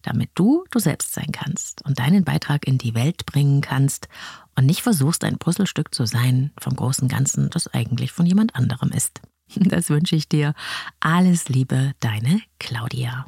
damit 0.02 0.30
du 0.34 0.64
du 0.70 0.78
selbst 0.78 1.12
sein 1.12 1.32
kannst 1.32 1.84
und 1.84 1.98
deinen 1.98 2.24
Beitrag 2.24 2.66
in 2.66 2.78
die 2.78 2.94
Welt 2.94 3.26
bringen 3.26 3.60
kannst 3.60 4.08
und 4.56 4.66
nicht 4.66 4.82
versuchst, 4.82 5.24
ein 5.24 5.38
Puzzlestück 5.38 5.94
zu 5.94 6.06
sein 6.06 6.52
vom 6.58 6.76
großen 6.76 7.08
Ganzen, 7.08 7.50
das 7.50 7.68
eigentlich 7.68 8.12
von 8.12 8.26
jemand 8.26 8.54
anderem 8.54 8.90
ist. 8.90 9.20
Das 9.54 9.88
wünsche 9.88 10.14
ich 10.14 10.28
dir. 10.28 10.52
Alles 11.00 11.48
Liebe, 11.48 11.92
deine 12.00 12.42
Claudia. 12.58 13.26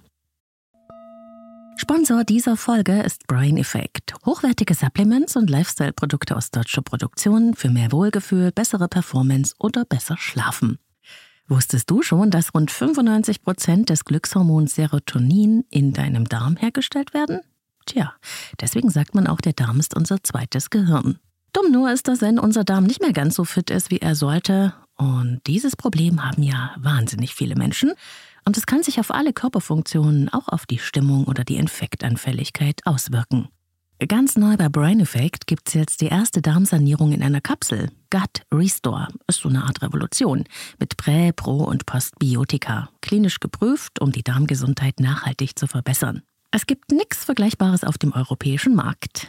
Sponsor 1.76 2.24
dieser 2.24 2.58
Folge 2.58 3.00
ist 3.00 3.26
Brain 3.26 3.56
Effect. 3.56 4.12
Hochwertige 4.26 4.74
Supplements 4.74 5.34
und 5.36 5.48
Lifestyle-Produkte 5.48 6.36
aus 6.36 6.50
deutscher 6.50 6.82
Produktion 6.82 7.54
für 7.54 7.70
mehr 7.70 7.90
Wohlgefühl, 7.90 8.52
bessere 8.52 8.86
Performance 8.86 9.54
oder 9.58 9.86
besser 9.86 10.18
Schlafen. 10.18 10.78
Wusstest 11.50 11.90
du 11.90 12.00
schon, 12.00 12.30
dass 12.30 12.54
rund 12.54 12.70
95 12.70 13.42
Prozent 13.42 13.90
des 13.90 14.04
Glückshormons 14.04 14.76
Serotonin 14.76 15.64
in 15.68 15.92
deinem 15.92 16.28
Darm 16.28 16.56
hergestellt 16.56 17.12
werden? 17.12 17.40
Tja, 17.86 18.12
deswegen 18.60 18.88
sagt 18.88 19.16
man 19.16 19.26
auch, 19.26 19.40
der 19.40 19.54
Darm 19.54 19.80
ist 19.80 19.96
unser 19.96 20.22
zweites 20.22 20.70
Gehirn. 20.70 21.18
Dumm 21.52 21.72
nur 21.72 21.90
ist, 21.90 22.06
dass 22.06 22.20
wenn 22.20 22.38
unser 22.38 22.62
Darm 22.62 22.84
nicht 22.84 23.00
mehr 23.00 23.12
ganz 23.12 23.34
so 23.34 23.44
fit 23.44 23.70
ist, 23.70 23.90
wie 23.90 23.98
er 23.98 24.14
sollte. 24.14 24.74
Und 24.94 25.40
dieses 25.48 25.74
Problem 25.74 26.24
haben 26.24 26.44
ja 26.44 26.70
wahnsinnig 26.78 27.34
viele 27.34 27.56
Menschen. 27.56 27.94
Und 28.44 28.56
es 28.56 28.66
kann 28.66 28.84
sich 28.84 29.00
auf 29.00 29.10
alle 29.10 29.32
Körperfunktionen, 29.32 30.28
auch 30.28 30.46
auf 30.46 30.66
die 30.66 30.78
Stimmung 30.78 31.24
oder 31.24 31.42
die 31.42 31.56
Infektanfälligkeit 31.56 32.82
auswirken. 32.84 33.48
Ganz 34.08 34.34
neu 34.38 34.56
bei 34.56 34.70
Brain 34.70 35.00
Effect 35.00 35.46
gibt 35.46 35.68
es 35.68 35.74
jetzt 35.74 36.00
die 36.00 36.06
erste 36.06 36.40
Darmsanierung 36.40 37.12
in 37.12 37.22
einer 37.22 37.42
Kapsel. 37.42 37.90
Gut 38.08 38.46
Restore 38.50 39.08
ist 39.26 39.40
so 39.40 39.50
eine 39.50 39.62
Art 39.62 39.82
Revolution 39.82 40.44
mit 40.78 40.96
Prä-, 40.96 41.32
Pro- 41.32 41.64
und 41.64 41.84
Postbiotika. 41.84 42.88
Klinisch 43.02 43.40
geprüft, 43.40 44.00
um 44.00 44.10
die 44.10 44.22
Darmgesundheit 44.22 45.00
nachhaltig 45.00 45.58
zu 45.58 45.66
verbessern. 45.66 46.22
Es 46.50 46.64
gibt 46.64 46.90
nichts 46.92 47.26
Vergleichbares 47.26 47.84
auf 47.84 47.98
dem 47.98 48.14
europäischen 48.14 48.74
Markt. 48.74 49.28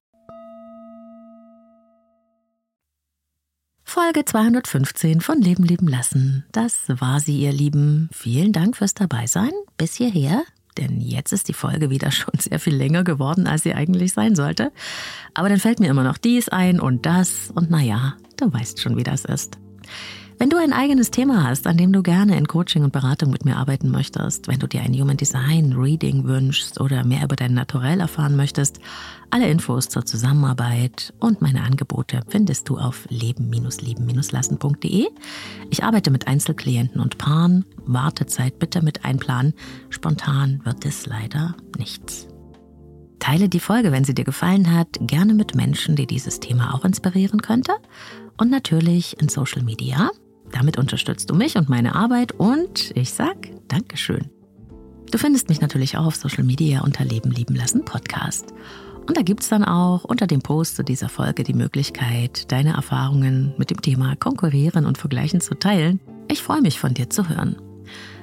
Folge 3.91 4.23
215 4.23 5.19
von 5.19 5.41
Leben 5.41 5.65
leben 5.65 5.89
lassen. 5.89 6.45
Das 6.53 6.83
war 6.87 7.19
sie, 7.19 7.41
ihr 7.41 7.51
Lieben. 7.51 8.07
Vielen 8.13 8.53
Dank 8.53 8.77
fürs 8.77 8.93
Dabeisein 8.93 9.51
bis 9.75 9.95
hierher. 9.95 10.43
Denn 10.77 11.01
jetzt 11.01 11.33
ist 11.33 11.49
die 11.49 11.53
Folge 11.53 11.89
wieder 11.89 12.09
schon 12.11 12.33
sehr 12.39 12.61
viel 12.61 12.73
länger 12.73 13.03
geworden, 13.03 13.47
als 13.47 13.63
sie 13.63 13.73
eigentlich 13.73 14.13
sein 14.13 14.33
sollte. 14.33 14.71
Aber 15.33 15.49
dann 15.49 15.59
fällt 15.59 15.81
mir 15.81 15.89
immer 15.89 16.05
noch 16.05 16.17
dies 16.17 16.47
ein 16.47 16.79
und 16.79 17.05
das. 17.05 17.51
Und 17.53 17.69
naja, 17.69 18.15
du 18.37 18.53
weißt 18.53 18.79
schon, 18.79 18.95
wie 18.95 19.03
das 19.03 19.25
ist. 19.25 19.57
Wenn 20.41 20.49
du 20.49 20.57
ein 20.57 20.73
eigenes 20.73 21.11
Thema 21.11 21.43
hast, 21.43 21.67
an 21.67 21.77
dem 21.77 21.93
du 21.93 22.01
gerne 22.01 22.35
in 22.35 22.47
Coaching 22.47 22.83
und 22.83 22.91
Beratung 22.91 23.29
mit 23.29 23.45
mir 23.45 23.57
arbeiten 23.57 23.91
möchtest, 23.91 24.47
wenn 24.47 24.57
du 24.57 24.65
dir 24.65 24.81
ein 24.81 24.95
Human 24.95 25.15
Design 25.15 25.73
Reading 25.73 26.23
wünschst 26.23 26.81
oder 26.81 27.05
mehr 27.05 27.25
über 27.25 27.35
dein 27.35 27.53
Naturell 27.53 27.99
erfahren 27.99 28.35
möchtest, 28.35 28.79
alle 29.29 29.47
Infos 29.47 29.87
zur 29.87 30.03
Zusammenarbeit 30.03 31.13
und 31.19 31.43
meine 31.43 31.61
Angebote 31.61 32.21
findest 32.27 32.67
du 32.69 32.79
auf 32.79 33.05
leben-leben-lassen.de. 33.09 35.09
Ich 35.69 35.83
arbeite 35.83 36.09
mit 36.09 36.25
Einzelklienten 36.25 37.01
und 37.01 37.19
Paaren. 37.19 37.63
Wartezeit 37.85 38.57
bitte 38.57 38.81
mit 38.81 39.05
einplanen. 39.05 39.53
Spontan 39.91 40.61
wird 40.63 40.83
es 40.85 41.05
leider 41.05 41.55
nichts. 41.77 42.27
Teile 43.19 43.47
die 43.47 43.59
Folge, 43.59 43.91
wenn 43.91 44.05
sie 44.05 44.15
dir 44.15 44.25
gefallen 44.25 44.75
hat, 44.75 44.97
gerne 45.01 45.35
mit 45.35 45.53
Menschen, 45.53 45.95
die 45.95 46.07
dieses 46.07 46.39
Thema 46.39 46.73
auch 46.73 46.83
inspirieren 46.83 47.43
könnte. 47.43 47.73
Und 48.37 48.49
natürlich 48.49 49.21
in 49.21 49.29
Social 49.29 49.61
Media. 49.61 50.09
Damit 50.51 50.77
unterstützt 50.77 51.29
du 51.29 51.35
mich 51.35 51.55
und 51.55 51.69
meine 51.69 51.95
Arbeit 51.95 52.33
und 52.33 52.91
ich 52.95 53.11
sag 53.11 53.35
Dankeschön. 53.67 54.29
Du 55.11 55.17
findest 55.17 55.49
mich 55.49 55.61
natürlich 55.61 55.97
auch 55.97 56.05
auf 56.05 56.15
Social 56.15 56.43
Media 56.43 56.81
unter 56.81 57.03
Leben 57.03 57.31
lieben 57.31 57.55
lassen 57.55 57.83
Podcast. 57.83 58.53
Und 59.07 59.17
da 59.17 59.23
gibt 59.23 59.43
es 59.43 59.49
dann 59.49 59.65
auch 59.65 60.03
unter 60.03 60.27
dem 60.27 60.41
Post 60.41 60.75
zu 60.75 60.83
dieser 60.83 61.09
Folge 61.09 61.43
die 61.43 61.53
Möglichkeit, 61.53 62.51
deine 62.51 62.73
Erfahrungen 62.73 63.53
mit 63.57 63.69
dem 63.71 63.81
Thema 63.81 64.15
Konkurrieren 64.15 64.85
und 64.85 64.97
Vergleichen 64.97 65.41
zu 65.41 65.55
teilen. 65.55 65.99
Ich 66.29 66.41
freue 66.41 66.61
mich 66.61 66.79
von 66.79 66.93
dir 66.93 67.09
zu 67.09 67.27
hören. 67.27 67.57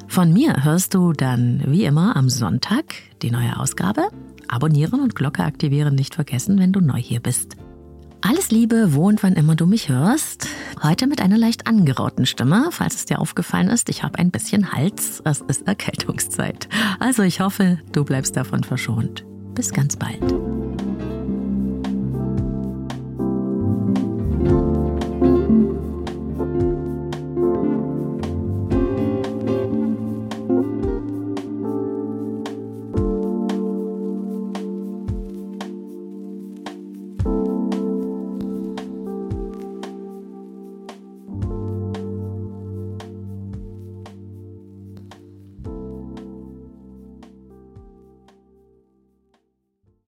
Von 0.06 0.32
mir 0.32 0.64
hörst 0.64 0.94
du 0.94 1.12
dann 1.12 1.62
wie 1.66 1.84
immer 1.84 2.16
am 2.16 2.30
Sonntag 2.30 2.94
die 3.20 3.30
neue 3.30 3.58
Ausgabe. 3.60 4.08
Abonnieren 4.46 5.00
und 5.00 5.14
Glocke 5.14 5.44
aktivieren 5.44 5.94
nicht 5.94 6.14
vergessen, 6.14 6.58
wenn 6.58 6.72
du 6.72 6.80
neu 6.80 6.98
hier 6.98 7.20
bist. 7.20 7.56
Alles 8.20 8.50
Liebe, 8.50 8.94
wo 8.94 9.06
und 9.06 9.22
wann 9.22 9.34
immer 9.34 9.54
du 9.54 9.66
mich 9.66 9.88
hörst. 9.88 10.48
Heute 10.82 11.06
mit 11.06 11.22
einer 11.22 11.38
leicht 11.38 11.66
angerauten 11.68 12.26
Stimme, 12.26 12.68
falls 12.72 12.96
es 12.96 13.04
dir 13.04 13.20
aufgefallen 13.20 13.68
ist. 13.68 13.88
Ich 13.88 14.02
habe 14.02 14.18
ein 14.18 14.30
bisschen 14.30 14.72
Hals. 14.72 15.22
Es 15.24 15.40
ist 15.42 15.68
Erkältungszeit. 15.68 16.68
Also 16.98 17.22
ich 17.22 17.40
hoffe, 17.40 17.78
du 17.92 18.04
bleibst 18.04 18.36
davon 18.36 18.64
verschont. 18.64 19.24
Bis 19.54 19.72
ganz 19.72 19.96
bald. 19.96 20.34